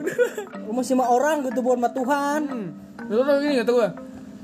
lu 0.63 0.71
masih 0.71 0.95
sama 0.95 1.09
orang 1.11 1.43
gitu 1.43 1.59
bukan 1.59 1.83
sama 1.83 1.91
Tuhan 1.91 2.41
Hmm. 2.47 2.69
Lu 3.07 3.23
tau 3.23 3.39
gini 3.39 3.55
kata 3.59 3.71
gue. 3.71 3.89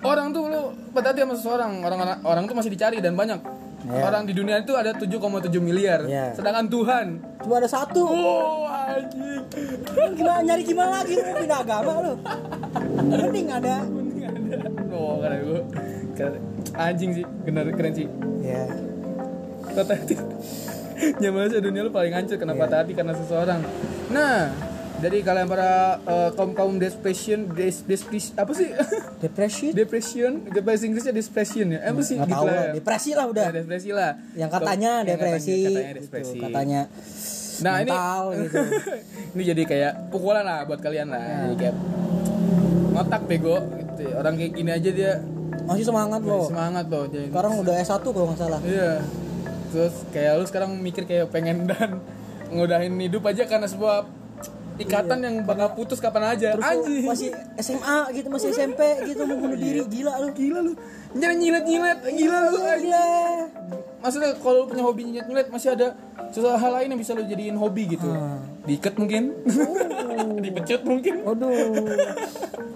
Orang 0.04 0.32
tuh 0.36 0.48
lu 0.48 0.62
patah 0.92 1.12
hati 1.12 1.20
sama 1.24 1.36
seseorang, 1.36 1.72
orang 1.84 2.00
orang, 2.00 2.18
orang 2.24 2.44
tuh 2.48 2.56
masih 2.56 2.72
dicari 2.72 3.00
dan 3.04 3.16
banyak. 3.16 3.40
Iya. 3.84 4.08
Orang 4.08 4.24
di 4.24 4.32
dunia 4.32 4.64
itu 4.64 4.72
ada 4.76 4.96
7,7 4.96 5.52
miliar. 5.60 6.08
Iya. 6.08 6.32
Sedangkan 6.36 6.72
Tuhan 6.72 7.08
cuma 7.44 7.60
ada 7.60 7.68
satu 7.68 8.08
Oh 8.08 8.64
anjing 8.68 9.44
gimana 10.16 10.40
nyari 10.44 10.64
gimana 10.64 10.92
lagi 11.02 11.14
lu 11.20 11.32
pindah 11.36 11.60
agama 11.60 11.92
lu 12.04 12.14
mending 13.04 13.48
ada 13.52 13.76
Oh 14.90 15.18
keren 15.20 15.40
gue. 15.42 15.62
Anjing 16.74 17.12
sih 17.14 17.26
Bener 17.44 17.66
keren 17.74 17.94
sih. 17.94 18.08
Ya 18.40 18.70
Patah 19.64 19.98
hati 19.98 20.16
Nyaman 21.20 21.50
aja 21.50 21.58
dunia 21.60 21.82
lu 21.84 21.92
paling 21.92 22.14
hancur 22.14 22.38
Karena 22.38 22.54
patah 22.54 22.86
hati 22.86 22.94
karena 22.94 23.14
seseorang. 23.14 23.60
Nah 24.10 24.54
Dari 24.94 25.20
kalian 25.20 25.52
para 25.52 26.00
eh, 26.00 26.30
kaum-kaum 26.32 26.80
depression 26.80 27.52
des, 27.52 27.84
des, 27.84 28.02
Apa 28.40 28.56
sih? 28.56 28.72
depresi 29.20 29.74
depression? 29.76 30.48
Bahasa 30.64 30.88
Inggrisnya 30.88 31.12
depression 31.12 31.76
ya? 31.76 31.80
Apa 31.84 32.00
sih? 32.00 32.16
nggak 32.16 32.30
Gitu 32.32 32.46
lah 32.46 32.56
ya. 32.56 32.72
depresi 32.72 33.12
lah 33.12 33.26
udah. 33.28 33.44
Ya, 33.44 33.52
depresi 33.52 33.90
lah. 33.92 34.12
Yang 34.32 34.50
katanya 34.54 34.92
Yang 35.04 35.10
depresi 35.12 35.52
katanya, 35.52 35.68
katanya 35.68 35.92
gitu. 35.92 36.00
depresi. 36.00 36.38
katanya 36.40 36.82
Nah 37.54 37.74
ini 37.78 37.92
mental 37.92 38.24
gitu. 38.48 38.60
Ini 39.34 39.44
jadi 39.44 39.64
kayak 39.68 39.94
pukulan 40.08 40.44
lah 40.46 40.60
buat 40.64 40.80
kalian 40.80 41.08
lah. 41.12 41.52
Jadi 41.52 41.56
kayak 41.60 41.76
Ngotak 42.94 43.22
bego 43.26 43.58
gitu 43.94 44.02
ya. 44.10 44.14
Orang 44.20 44.34
kayak 44.36 44.52
gini 44.58 44.72
aja 44.74 44.90
dia 44.90 45.12
masih 45.64 45.86
semangat 45.86 46.22
loh 46.26 46.50
Semangat 46.50 46.86
loh 46.90 47.06
jadi 47.08 47.30
sekarang 47.30 47.54
udah 47.62 47.74
S1 47.78 48.02
kalau 48.04 48.26
nggak 48.34 48.40
salah 48.42 48.60
Iya. 48.66 48.92
Terus 49.70 49.96
kayak 50.10 50.32
lu 50.42 50.46
sekarang 50.50 50.72
mikir 50.82 51.04
kayak 51.06 51.30
pengen 51.30 51.66
dan 51.70 52.02
ngudahin 52.50 52.94
hidup 53.00 53.24
aja 53.26 53.46
karena 53.46 53.66
sebuah 53.66 54.06
ikatan 54.74 55.20
yang 55.22 55.36
bakal 55.46 55.78
putus 55.78 56.02
kapan 56.02 56.34
aja. 56.34 56.50
Iya. 56.50 56.58
terus 56.58 56.66
lu 56.66 56.84
Anjing. 56.84 57.06
masih 57.06 57.30
SMA 57.62 58.00
gitu 58.18 58.28
masih 58.34 58.50
SMP 58.52 58.82
gitu 59.06 59.22
mau 59.30 59.38
bunuh 59.38 59.58
diri 59.58 59.86
gila 59.86 60.14
lu 60.18 60.30
gila 60.34 60.60
lu. 60.66 60.74
Jangan 61.14 61.38
nyilet-nyilet, 61.38 62.00
gila 62.10 62.38
lu. 62.50 62.58
anjing. 62.58 62.82
gila 62.90 63.04
Maksudnya 64.04 64.36
kalau 64.36 64.56
lu 64.62 64.66
punya 64.68 64.84
hobi 64.84 65.08
nyilet-nyilet 65.08 65.48
masih 65.48 65.80
ada 65.80 65.96
sesuatu 66.36 66.60
hal 66.60 66.72
lain 66.76 66.92
yang 66.92 67.00
bisa 67.00 67.16
lu 67.16 67.24
jadiin 67.24 67.56
hobi 67.56 67.96
gitu. 67.96 68.12
Hmm. 68.12 68.44
Diikat 68.68 69.00
mungkin. 69.00 69.32
Dipecut 70.44 70.82
mungkin. 70.84 71.24
Waduh. 71.24 71.50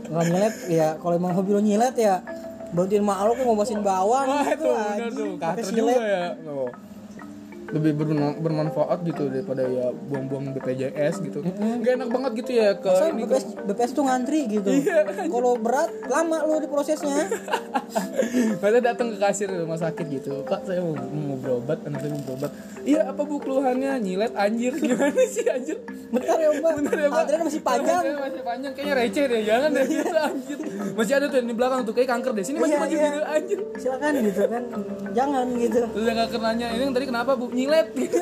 Nggak 0.07 0.25
nyilet 0.31 0.55
ya 0.71 0.87
kalau 1.03 1.19
emang 1.19 1.35
hobi 1.35 1.51
lo 1.51 1.59
nyilet 1.59 1.95
ya 1.99 2.23
bantuin 2.71 3.03
mak 3.03 3.23
lo 3.23 3.31
kok 3.35 3.43
ngobasin 3.47 3.79
bawang 3.79 4.27
Wah, 4.27 4.43
gitu 4.43 4.71
itu 4.71 5.07
tuh. 5.15 5.31
Pakai 5.39 5.63
silet. 5.67 5.99
ya. 5.99 6.25
Tuh. 6.39 6.86
Lebih 7.67 7.91
berman- 7.93 8.39
bermanfaat 8.39 9.03
gitu 9.03 9.27
daripada 9.27 9.63
ya 9.63 9.91
buang-buang 9.91 10.55
BPJS 10.55 11.19
gitu. 11.21 11.43
Nggak 11.43 11.93
enak 11.97 12.09
banget 12.09 12.31
gitu 12.39 12.51
ya 12.53 12.69
ke 12.73 12.87
Masa 12.87 13.05
ini 13.09 13.23
BPS, 13.23 13.43
BPS 13.59 13.91
tuh 13.91 14.03
ngantri 14.03 14.39
gitu. 14.49 14.69
Kalau 15.27 15.51
berat 15.55 15.91
lama 16.05 16.37
lu 16.43 16.57
di 16.57 16.67
prosesnya. 16.67 17.27
Masa 18.61 18.79
datang 18.79 19.11
ke 19.11 19.17
kasir 19.17 19.47
rumah 19.49 19.75
sakit 19.75 20.05
gitu. 20.09 20.43
Pak 20.43 20.63
saya 20.63 20.79
mau, 20.79 20.95
mau 20.95 21.37
berobat 21.37 21.79
Anak 21.83 21.99
saya 21.99 22.11
mau 22.11 22.23
berobat. 22.23 22.51
Iya 22.83 23.01
apa 23.05 23.21
bu 23.21 23.35
keluhannya? 23.37 23.99
Nyilet 23.99 24.33
anjir. 24.33 24.71
Gimana 24.81 25.23
sih 25.25 25.43
anjir? 25.45 25.77
Bentar 26.07 26.37
ya 26.37 26.49
Mbak. 26.53 26.71
Bentar 26.77 26.97
ya 26.97 27.09
Pak 27.09 27.19
Antrian 27.19 27.41
masih 27.43 27.61
panjang. 27.61 27.99
Antrian 27.99 28.19
masih 28.21 28.43
panjang. 28.43 28.71
Kayaknya 28.71 28.95
receh 28.95 29.23
deh 29.27 29.41
Jangan 29.43 29.69
deh. 29.73 29.85
Gitu 29.85 30.15
anjir. 30.27 30.57
Masih 30.95 31.13
ada 31.13 31.25
tuh 31.27 31.37
yang 31.37 31.47
di 31.47 31.55
belakang 31.55 31.79
tuh. 31.83 31.93
Kayak 31.93 32.09
kanker 32.13 32.31
deh. 32.33 32.43
Sini 32.43 32.57
masih 32.57 32.69
Iya, 32.69 32.79
maju 32.79 32.95
iya. 32.95 33.05
gitu 33.05 33.21
anjir. 33.27 33.59
Silakan 33.75 34.11
gitu 34.23 34.41
kan. 34.45 34.63
Jangan 35.11 35.45
gitu. 35.57 35.79
Terus 35.85 36.05
yang 36.05 36.17
kanker 36.17 36.39
nanya. 36.41 36.67
Ini 36.69 36.81
yang 36.81 36.95
tadi 36.95 37.05
kenapa 37.05 37.31
bu 37.33 37.45
Nyilet 37.57 37.89
gitu 37.97 38.21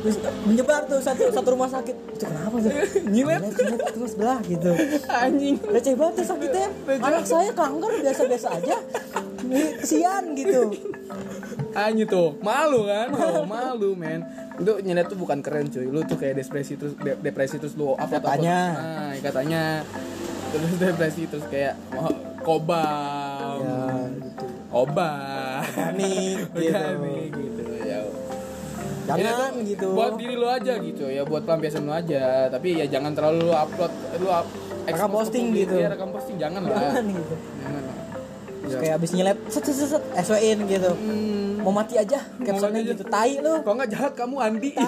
Terus 0.00 0.16
menyebar 0.44 0.84
tuh 0.88 1.00
satu 1.00 1.28
satu 1.28 1.48
rumah 1.52 1.68
sakit. 1.68 1.96
Itu 2.16 2.24
kenapa 2.24 2.56
tuh? 2.56 2.72
Nyilet 3.08 3.42
lihat, 3.52 3.92
terus 3.92 4.12
sebelah 4.16 4.38
gitu. 4.44 4.72
Anjing 5.08 5.56
Receh 5.60 5.94
banget 5.96 6.14
tuh 6.22 6.26
sakitnya. 6.36 6.68
Anak 7.00 7.24
saya 7.28 7.50
kanker 7.52 7.92
biasa-biasa 8.00 8.48
aja. 8.60 8.76
Ini 9.44 9.62
kesian 9.82 10.24
gitu. 10.36 10.72
Anjir 11.70 12.06
tuh 12.10 12.34
Malu 12.42 12.86
kan 12.86 13.14
oh, 13.14 13.46
Malu 13.46 13.94
men 13.94 14.26
Itu 14.58 14.82
nyilet 14.82 15.06
tuh 15.06 15.18
bukan 15.18 15.38
keren 15.38 15.70
cuy 15.70 15.86
Lu 15.86 16.02
tuh 16.02 16.18
kayak 16.18 16.42
depresi 16.42 16.74
terus 16.74 16.98
de- 16.98 17.18
Depresi 17.18 17.62
terus 17.62 17.78
lu 17.78 17.94
apa 17.94 18.18
Katanya. 18.18 18.58
Nah 18.74 19.14
katanya 19.22 19.62
Terus 20.50 20.70
depresi 20.82 21.30
terus 21.30 21.46
kayak 21.46 21.78
oh, 21.94 22.10
Kobam 22.42 23.62
Ya 23.62 24.10
gitu. 24.18 24.44
Obat 24.70 25.66
Panik 25.74 26.46
gitu. 26.58 26.90
Gitu 27.38 27.59
Jangan 29.10 29.50
Ini 29.50 29.58
tuh 29.58 29.62
gitu. 29.66 29.86
Buat 29.96 30.12
diri 30.20 30.34
lu 30.38 30.46
aja 30.46 30.72
gitu 30.78 31.04
ya 31.10 31.22
Buat 31.26 31.42
pelampiasan 31.48 31.82
lu 31.86 31.92
aja 31.92 32.46
Tapi 32.46 32.68
ya 32.78 32.86
jangan 32.86 33.12
terlalu 33.16 33.50
lu 33.50 33.54
upload 33.54 33.92
Lu 34.22 34.28
up, 34.30 34.46
Rekam 34.86 35.10
posting 35.10 35.50
gitu. 35.54 35.74
Iya 35.74 35.88
rekam 35.92 36.10
posting 36.14 36.36
Jangan 36.38 36.62
lah 36.66 36.78
Jangan 36.78 37.04
gitu. 37.10 37.34
Jangan 37.36 37.79
Ya. 38.70 38.78
kayak 38.78 38.94
abis 39.02 39.10
nyilet 39.18 39.38
set 39.50 39.64
set 39.66 39.76
set, 39.76 40.02
SW-in 40.22 40.58
gitu. 40.70 40.90
Hmm. 40.94 41.40
Mau 41.60 41.72
mati 41.76 41.94
aja 42.00 42.24
captionnya 42.40 42.80
gitu. 42.80 43.04
Tai 43.04 43.32
lu. 43.40 43.52
Kok 43.60 43.72
nggak 43.76 43.90
jahat 43.92 44.12
kamu 44.16 44.36
Andi. 44.40 44.70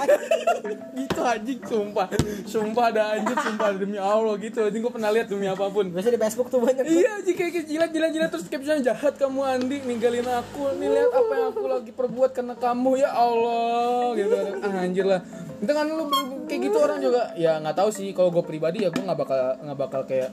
Gitu 0.92 1.20
anjing 1.20 1.60
sumpah. 1.66 2.06
Sumpah 2.46 2.84
ada 2.94 3.02
anjing 3.18 3.34
sumpah. 3.34 3.74
Demi 3.76 3.98
Allah 3.98 4.38
gitu. 4.38 4.62
Anjing 4.62 4.80
gue 4.80 4.92
pernah 4.94 5.10
lihat 5.10 5.26
demi 5.28 5.50
apa 5.50 5.66
pun. 5.68 5.90
Biasanya 5.90 6.14
di 6.16 6.20
Facebook 6.22 6.48
tuh 6.48 6.62
banyak. 6.62 6.84
Iya 6.86 7.20
anjing 7.20 7.36
kayak 7.36 7.66
jilat 7.66 7.90
jilat 7.90 8.10
jilat. 8.14 8.28
Terus 8.30 8.46
captionnya 8.48 8.94
jahat 8.94 9.18
kamu 9.18 9.40
Andi. 9.42 9.76
Ninggalin 9.84 10.24
aku. 10.24 10.78
Nih 10.78 10.88
lihat 10.88 11.12
apa 11.12 11.32
yang 11.34 11.48
aku 11.50 11.66
lagi 11.66 11.92
perbuat 11.92 12.30
karena 12.32 12.54
kamu. 12.56 12.90
Ya 13.02 13.10
Allah. 13.10 14.14
Gitu. 14.16 14.36
Ah, 14.62 14.84
anjir 14.86 15.04
lah. 15.04 15.20
Itu 15.60 15.72
kan 15.74 15.86
lu 15.90 16.04
kayak 16.46 16.60
gitu 16.62 16.78
orang 16.78 16.98
juga 17.02 17.22
ya 17.36 17.58
nggak 17.58 17.76
tahu 17.76 17.90
sih. 17.90 18.06
Kalau 18.14 18.30
gue 18.30 18.44
pribadi 18.46 18.86
ya 18.86 18.88
gue 18.94 19.02
nggak 19.02 19.18
bakal 19.18 19.38
nggak 19.60 19.78
bakal 19.78 20.00
kayak 20.06 20.30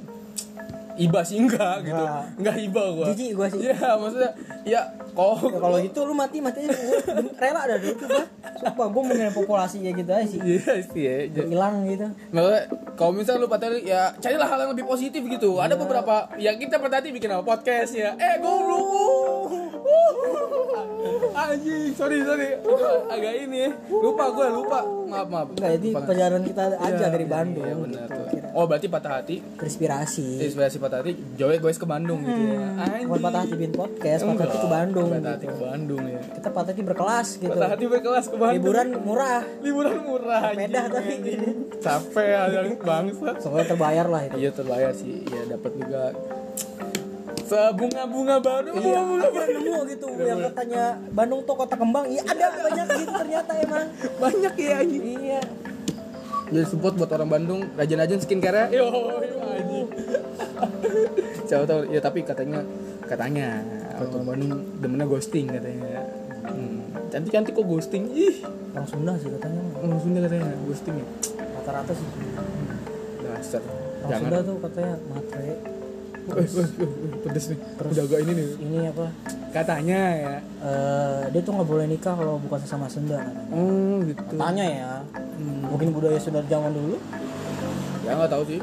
iba 1.00 1.20
sih 1.22 1.40
enggak 1.40 1.76
gitu 1.82 1.96
Nggak. 1.96 2.24
enggak 2.38 2.58
iba 2.62 2.84
gue 2.92 3.06
Jijik 3.10 3.32
gua 3.34 3.48
sih. 3.48 3.62
ya 3.66 3.96
maksudnya 3.96 4.32
ya 4.64 4.82
kalau 5.10 5.36
Ya, 5.42 5.58
kalau 5.58 5.78
gitu 5.80 6.00
lu 6.04 6.14
mati 6.14 6.38
mati 6.38 6.60
aja 6.62 6.76
Gua 6.76 7.00
rela 7.36 7.60
ada 7.62 7.76
dulu 7.76 7.94
tuh 7.96 8.08
gua. 8.08 8.24
Sumpah 8.56 8.88
gua 8.88 9.02
mengenai 9.06 9.32
populasi 9.32 9.78
ya 9.82 9.92
gitu 9.92 10.10
aja 10.10 10.26
sih. 10.26 10.40
iya 10.40 10.74
sih 10.82 11.02
ya 11.02 11.16
Hilang 11.42 11.76
gitu. 11.86 12.08
Maksudnya 12.30 12.62
kalau 12.94 13.12
misalnya 13.14 13.40
lu 13.40 13.48
patah 13.48 13.72
ya 13.74 14.12
carilah 14.18 14.46
hal 14.46 14.60
yang 14.62 14.72
lebih 14.72 14.86
positif 14.86 15.22
gitu. 15.22 15.58
Ada 15.58 15.74
beberapa 15.74 16.28
ya 16.36 16.52
kita 16.54 16.76
pada 16.78 17.00
hati 17.00 17.10
bikin 17.10 17.32
apa 17.32 17.44
podcast 17.44 17.92
ya. 17.94 18.14
Eh 18.16 18.36
goblok. 18.38 19.52
Anjing, 21.32 21.96
sorry 21.96 22.20
sorry. 22.22 22.60
Agak 23.08 23.34
ini 23.40 23.58
ya. 23.62 23.72
Lupa 23.90 24.28
gue 24.30 24.48
lupa. 24.52 24.80
Maaf 25.08 25.28
maaf. 25.28 25.48
Enggak, 25.50 25.70
jadi 25.74 25.90
Lupa. 25.90 26.02
pelajaran 26.04 26.42
kita 26.44 26.62
aja 26.70 26.90
Iya, 26.92 27.08
dari 27.08 27.24
iya, 27.24 27.32
Bandung. 27.32 27.66
Iya 27.66 27.76
benar 27.78 28.08
gitu. 28.30 28.48
Oh 28.52 28.66
berarti 28.66 28.88
patah 28.90 29.12
hati. 29.16 29.36
Inspirasi 30.42 30.78
patah 30.78 30.89
hati. 30.98 31.14
Jauh 31.38 31.54
gue 31.54 31.72
ke 31.78 31.88
Bandung 31.88 32.20
gitu 32.26 32.42
ya. 32.50 32.68
Anjing. 32.82 33.06
Bukan 33.06 33.22
patah 33.22 33.40
hati 33.46 33.54
bikin 33.54 33.74
podcast, 33.78 34.22
patah 34.26 34.46
hati 34.50 34.58
ke 34.58 34.70
Bandung. 34.70 35.10
Patah 35.14 35.32
hati 35.38 35.46
gitu. 35.46 35.54
ke 35.54 35.62
Bandung 35.62 36.04
ya. 36.10 36.22
Kita 36.26 36.50
patah 36.50 36.72
hati 36.74 36.82
berkelas 36.82 37.28
gitu. 37.38 37.52
Patah 37.54 37.70
hati 37.70 37.86
berkelas 37.86 38.26
ke 38.26 38.36
Bandung. 38.42 38.56
Liburan 38.58 38.88
murah. 39.06 39.42
Liburan 39.62 39.98
murah. 40.02 40.42
Sepeda 40.50 40.82
tapi 40.90 41.14
gini. 41.22 41.50
Capek 41.80 42.30
ada 42.34 42.60
bangsat. 42.82 43.36
Soalnya 43.46 43.66
terbayar 43.70 44.06
lah 44.10 44.22
itu. 44.26 44.36
Iya 44.42 44.52
terbayar 44.56 44.92
sih, 44.98 45.22
ya 45.30 45.42
dapat 45.46 45.72
juga 45.78 46.04
sebunga-bunga 47.50 48.36
baru. 48.38 48.70
Iya, 48.78 49.00
bunga 49.02 49.26
akhirnya 49.26 49.58
nemu 49.58 49.76
gitu 49.90 50.08
yang 50.22 50.40
katanya 50.54 50.84
Bandung 51.10 51.42
tuh 51.50 51.56
kota 51.58 51.74
kembang. 51.74 52.06
Iya 52.06 52.22
ada 52.30 52.46
banyak 52.54 52.86
gitu 52.94 53.12
ternyata 53.12 53.52
emang. 53.58 53.88
banyak 54.22 54.54
ya. 54.54 54.78
Iya. 54.86 55.42
Jadi 56.50 56.66
support 56.66 56.98
buat 56.98 57.14
orang 57.14 57.30
Bandung, 57.30 57.62
rajin-rajin 57.78 58.26
skincare 58.26 58.74
Yo, 58.74 58.90
yo 58.90 59.38
anjing. 59.46 59.69
Siapa 61.48 61.64
tahu 61.66 61.82
ya 61.90 62.00
tapi 62.00 62.20
katanya 62.22 62.62
katanya 63.06 63.64
orang 64.00 64.26
Bandung 64.26 64.52
demennya 64.80 65.06
ghosting 65.06 65.50
katanya. 65.50 66.06
Hmm. 66.46 66.80
Cantik-cantik 67.10 67.54
kok 67.54 67.66
ghosting. 67.66 68.04
Ih, 68.14 68.38
Orang 68.74 68.88
Sunda 68.88 69.14
sih 69.18 69.30
katanya. 69.34 69.62
orang 69.82 70.00
Sunda 70.02 70.20
katanya 70.24 70.50
ghosting 70.64 70.96
ya. 70.98 71.08
Rata-rata 71.58 71.92
sih. 71.92 72.08
Dasar. 73.26 73.62
Orang 73.66 74.10
Jangan. 74.10 74.22
Sunda 74.30 74.38
tuh 74.46 74.56
katanya 74.62 74.94
matre. 75.10 75.50
Eh, 76.30 76.46
eh, 76.46 76.68
pedes 77.26 77.46
nih. 77.50 77.60
Udah 77.82 78.04
agak 78.06 78.20
ini 78.22 78.32
nih. 78.38 78.48
Ini 78.62 78.78
apa? 78.94 79.06
Katanya 79.50 80.00
ya. 80.14 80.36
eh 80.62 81.22
dia 81.34 81.42
tuh 81.42 81.58
nggak 81.58 81.66
boleh 81.66 81.86
nikah 81.90 82.14
kalau 82.14 82.38
bukan 82.38 82.60
sesama 82.62 82.86
Sunda 82.86 83.18
katanya. 83.18 83.50
Oh, 83.50 83.98
gitu. 84.06 84.22
Tanya 84.38 84.66
ya. 84.70 84.92
Hmm. 85.18 85.66
Mungkin 85.74 85.90
budaya 85.90 86.22
Sunda 86.22 86.46
zaman 86.46 86.72
dulu. 86.72 87.02
Ya 88.06 88.14
nggak 88.14 88.30
tahu 88.30 88.44
sih. 88.46 88.62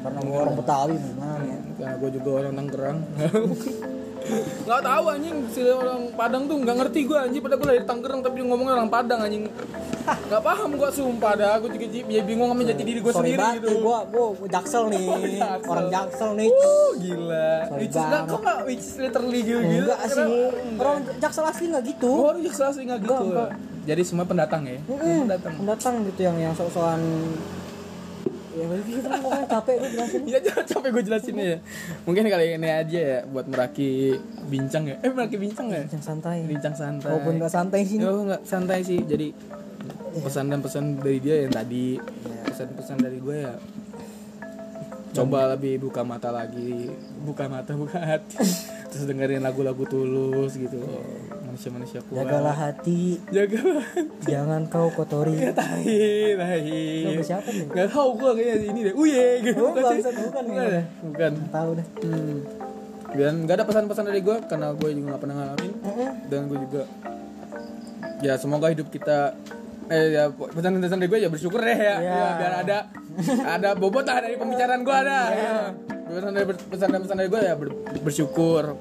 Ya, 0.00 0.08
karena 0.08 0.20
gua 0.24 0.38
orang 0.48 0.56
Betawi 0.56 0.96
gimana 0.96 1.44
ya. 1.44 1.58
Karena 1.76 1.94
gue 2.00 2.10
juga 2.16 2.28
orang 2.40 2.54
Tangerang. 2.56 2.98
Nggak 4.68 4.82
tahu 4.84 5.04
anjing 5.10 5.36
si 5.50 5.60
orang 5.66 6.02
Padang 6.14 6.44
tuh 6.46 6.56
nggak 6.62 6.76
ngerti 6.76 7.00
gue 7.08 7.18
anjing 7.18 7.42
pada 7.42 7.56
gue 7.58 7.66
dari 7.66 7.82
Tangerang 7.82 8.20
tapi 8.22 8.36
ngomongnya 8.46 8.74
orang 8.80 8.90
Padang 8.92 9.20
anjing. 9.26 9.44
Nggak 10.30 10.42
paham 10.44 10.70
gue 10.78 10.90
sumpah 10.92 11.32
dah. 11.36 11.54
Gue 11.60 11.70
juga 11.76 11.86
ya 12.08 12.22
bingung 12.24 12.48
sama 12.48 12.62
jati 12.64 12.82
diri 12.84 13.00
gue 13.02 13.12
sendiri 13.12 13.40
banget 13.40 13.64
gitu. 13.64 13.82
gua 13.84 13.98
gua 14.08 14.46
jaksel 14.48 14.82
nih. 14.92 15.06
Jaksel. 15.40 15.70
Orang 15.72 15.86
jaksel 15.92 16.30
nih. 16.38 16.48
Uh, 16.48 16.90
gila. 17.00 17.52
Which 17.76 17.96
is 17.96 18.04
nggak 18.06 18.22
kok 18.24 18.40
nggak 18.40 18.58
which 18.68 18.84
is 18.84 18.94
literally 18.96 19.40
gitu 19.44 19.60
gitu. 19.60 19.84
Enggak 19.84 20.00
sih. 20.08 20.30
Orang 20.78 20.96
jaksel 21.20 21.44
asli 21.44 21.64
nggak 21.68 21.84
gitu. 21.96 22.10
Gue 22.12 22.28
orang 22.30 22.42
Jaksel 22.46 22.66
asli 22.70 22.82
nggak 22.86 23.00
gitu. 23.02 23.12
Enggak, 23.12 23.26
enggak. 23.26 23.50
Jadi 23.80 24.02
semua 24.04 24.24
pendatang 24.28 24.62
ya. 24.68 24.78
Mm-mm. 24.86 25.18
Pendatang. 25.26 25.54
Pendatang 25.58 25.94
gitu 26.06 26.20
yang 26.22 26.36
yang 26.38 26.52
sok-sokan 26.54 27.00
ya 28.62 28.78
gitu 28.82 29.00
kan 29.02 29.18
pokoknya 29.18 29.46
capek 29.48 29.74
gue 29.74 29.90
jelasin 29.90 30.20
Iya 30.22 30.38
jangan 30.40 30.64
sampai 30.66 30.90
gue 30.90 31.02
jelasin 31.02 31.34
ya. 31.34 31.56
Mungkin 32.02 32.22
kali 32.26 32.46
ini 32.54 32.68
aja 32.68 32.98
ya 33.00 33.18
buat 33.24 33.46
meraki 33.46 34.14
bincang 34.46 34.84
ya. 34.84 34.96
Eh 35.00 35.08
meraki 35.08 35.36
bincang 35.36 35.68
ya. 35.68 35.82
yang 35.82 36.00
santai 36.00 36.44
Bincang 36.44 36.72
santai. 36.72 37.08
walaupun 37.08 37.34
nggak 37.36 37.50
santai 37.50 37.80
sih 37.82 37.96
Oh 38.00 38.22
nggak 38.22 38.42
santai 38.42 38.80
sih. 38.80 39.00
Jadi 39.00 39.32
pesan 40.12 40.46
dan 40.46 40.60
pesan 40.60 40.84
dari 40.96 41.18
dia 41.18 41.36
yang 41.40 41.52
tadi 41.52 41.96
Iya. 41.96 42.42
pesan-pesan 42.46 42.96
dari 42.98 43.18
gue 43.18 43.36
ya 43.40 43.54
coba 45.10 45.54
lebih 45.54 45.82
buka 45.82 46.02
mata 46.02 46.30
lagi. 46.30 46.90
Buka 47.22 47.50
mata 47.50 47.74
buka 47.74 47.98
hati. 47.98 48.38
Terus 48.90 49.04
dengerin 49.06 49.42
lagu-lagu 49.42 49.82
tulus 49.86 50.54
gitu. 50.54 50.78
Manusia-manusia 51.46 52.02
kuat. 52.06 52.22
Jagalah 52.26 52.54
hati. 52.54 53.18
Jagalah 53.30 53.86
jangan 54.22 54.66
kau 54.70 54.90
kotori. 54.94 55.34
Ya 55.38 55.50
tahi 55.54 56.34
tahi 56.34 56.80
siapa 57.22 57.48
nih? 57.50 57.66
nggak 57.70 57.88
tahu 57.90 58.08
gue 58.18 58.30
kayaknya 58.38 58.66
ini 58.70 58.80
deh. 58.90 58.94
Uye 58.94 59.26
gitu. 59.42 59.62
Oh, 59.66 59.74
Bukan 59.74 59.94
bukan 59.98 60.44
ya? 60.46 60.62
bukan, 60.62 60.82
bukan. 61.06 61.32
tahu 61.50 61.70
deh. 61.78 61.86
Hmm. 62.06 62.38
Dan 63.10 63.42
gak 63.42 63.58
ada 63.58 63.66
pesan-pesan 63.66 64.06
dari 64.06 64.22
gue 64.22 64.36
karena 64.46 64.70
gue 64.70 64.90
juga 64.94 65.18
gak 65.18 65.22
pernah 65.26 65.36
ngalamin. 65.42 65.72
Dan 66.30 66.40
gue 66.46 66.58
juga 66.62 66.82
ya 68.22 68.38
semoga 68.38 68.70
hidup 68.70 68.86
kita 68.86 69.34
eh 69.90 70.14
ya 70.14 70.30
pesan-pesan 70.30 70.96
dari 70.96 71.10
gue 71.10 71.18
ya 71.18 71.28
bersyukur 71.28 71.58
deh 71.58 71.74
ya, 71.74 71.96
Iya. 71.98 72.14
Ya, 72.14 72.28
biar 72.38 72.52
ada 72.62 72.78
ada 73.44 73.68
bobot 73.74 74.06
lah 74.06 74.22
dari 74.22 74.38
pembicaraan 74.38 74.80
gue 74.80 74.96
ada. 74.96 75.20
Ya. 75.28 75.54
pesan 76.06 76.30
dari 76.30 76.46
pesan 76.46 76.88
dan 76.88 77.00
pesan 77.02 77.16
dari 77.18 77.28
gue 77.28 77.40
ya 77.40 77.54
ber- 77.54 77.74
bersyukur. 78.00 78.78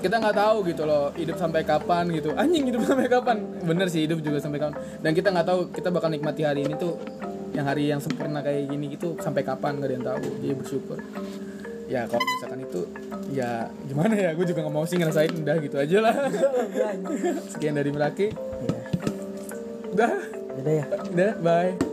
Kita 0.00 0.16
nggak 0.16 0.32
tahu 0.32 0.56
gitu 0.64 0.82
loh 0.84 1.12
hidup 1.12 1.36
sampai 1.36 1.60
kapan 1.60 2.08
gitu. 2.08 2.32
Anjing 2.32 2.64
hidup 2.66 2.84
sampai 2.84 3.04
kapan? 3.06 3.36
Bener 3.60 3.86
sih 3.86 4.08
hidup 4.08 4.20
juga 4.20 4.40
sampai 4.40 4.56
kapan. 4.58 4.76
Dan 4.98 5.12
kita 5.12 5.28
nggak 5.28 5.44
tahu 5.44 5.60
kita 5.70 5.88
bakal 5.88 6.08
nikmati 6.08 6.40
hari 6.40 6.64
ini 6.64 6.72
tuh 6.74 6.96
yang 7.52 7.68
hari 7.68 7.88
yang 7.88 8.00
sempurna 8.00 8.40
kayak 8.40 8.64
gini 8.66 8.96
gitu 8.96 9.20
sampai 9.20 9.44
kapan 9.44 9.76
nggak 9.76 9.88
ada 9.88 9.94
yang 9.94 10.06
tahu. 10.06 10.24
Jadi 10.40 10.54
bersyukur. 10.56 10.98
Ya 11.84 12.06
kalau 12.06 12.22
misalkan 12.22 12.60
itu 12.62 12.80
ya 13.28 13.50
gimana 13.84 14.14
ya? 14.14 14.30
Gue 14.32 14.44
juga 14.44 14.64
nggak 14.64 14.72
mau 14.72 14.84
sih 14.84 14.96
ngerasain 14.96 15.32
udah 15.36 15.56
gitu 15.60 15.76
aja 15.76 15.98
lah. 16.00 16.14
Sekian 17.52 17.76
dari 17.76 17.92
Meraki. 17.92 18.32
Iya. 18.32 18.80
Udah 19.92 20.12
Udah 20.60 20.74
ya. 20.82 20.84
Udah 21.10 21.32
bye 21.40 21.89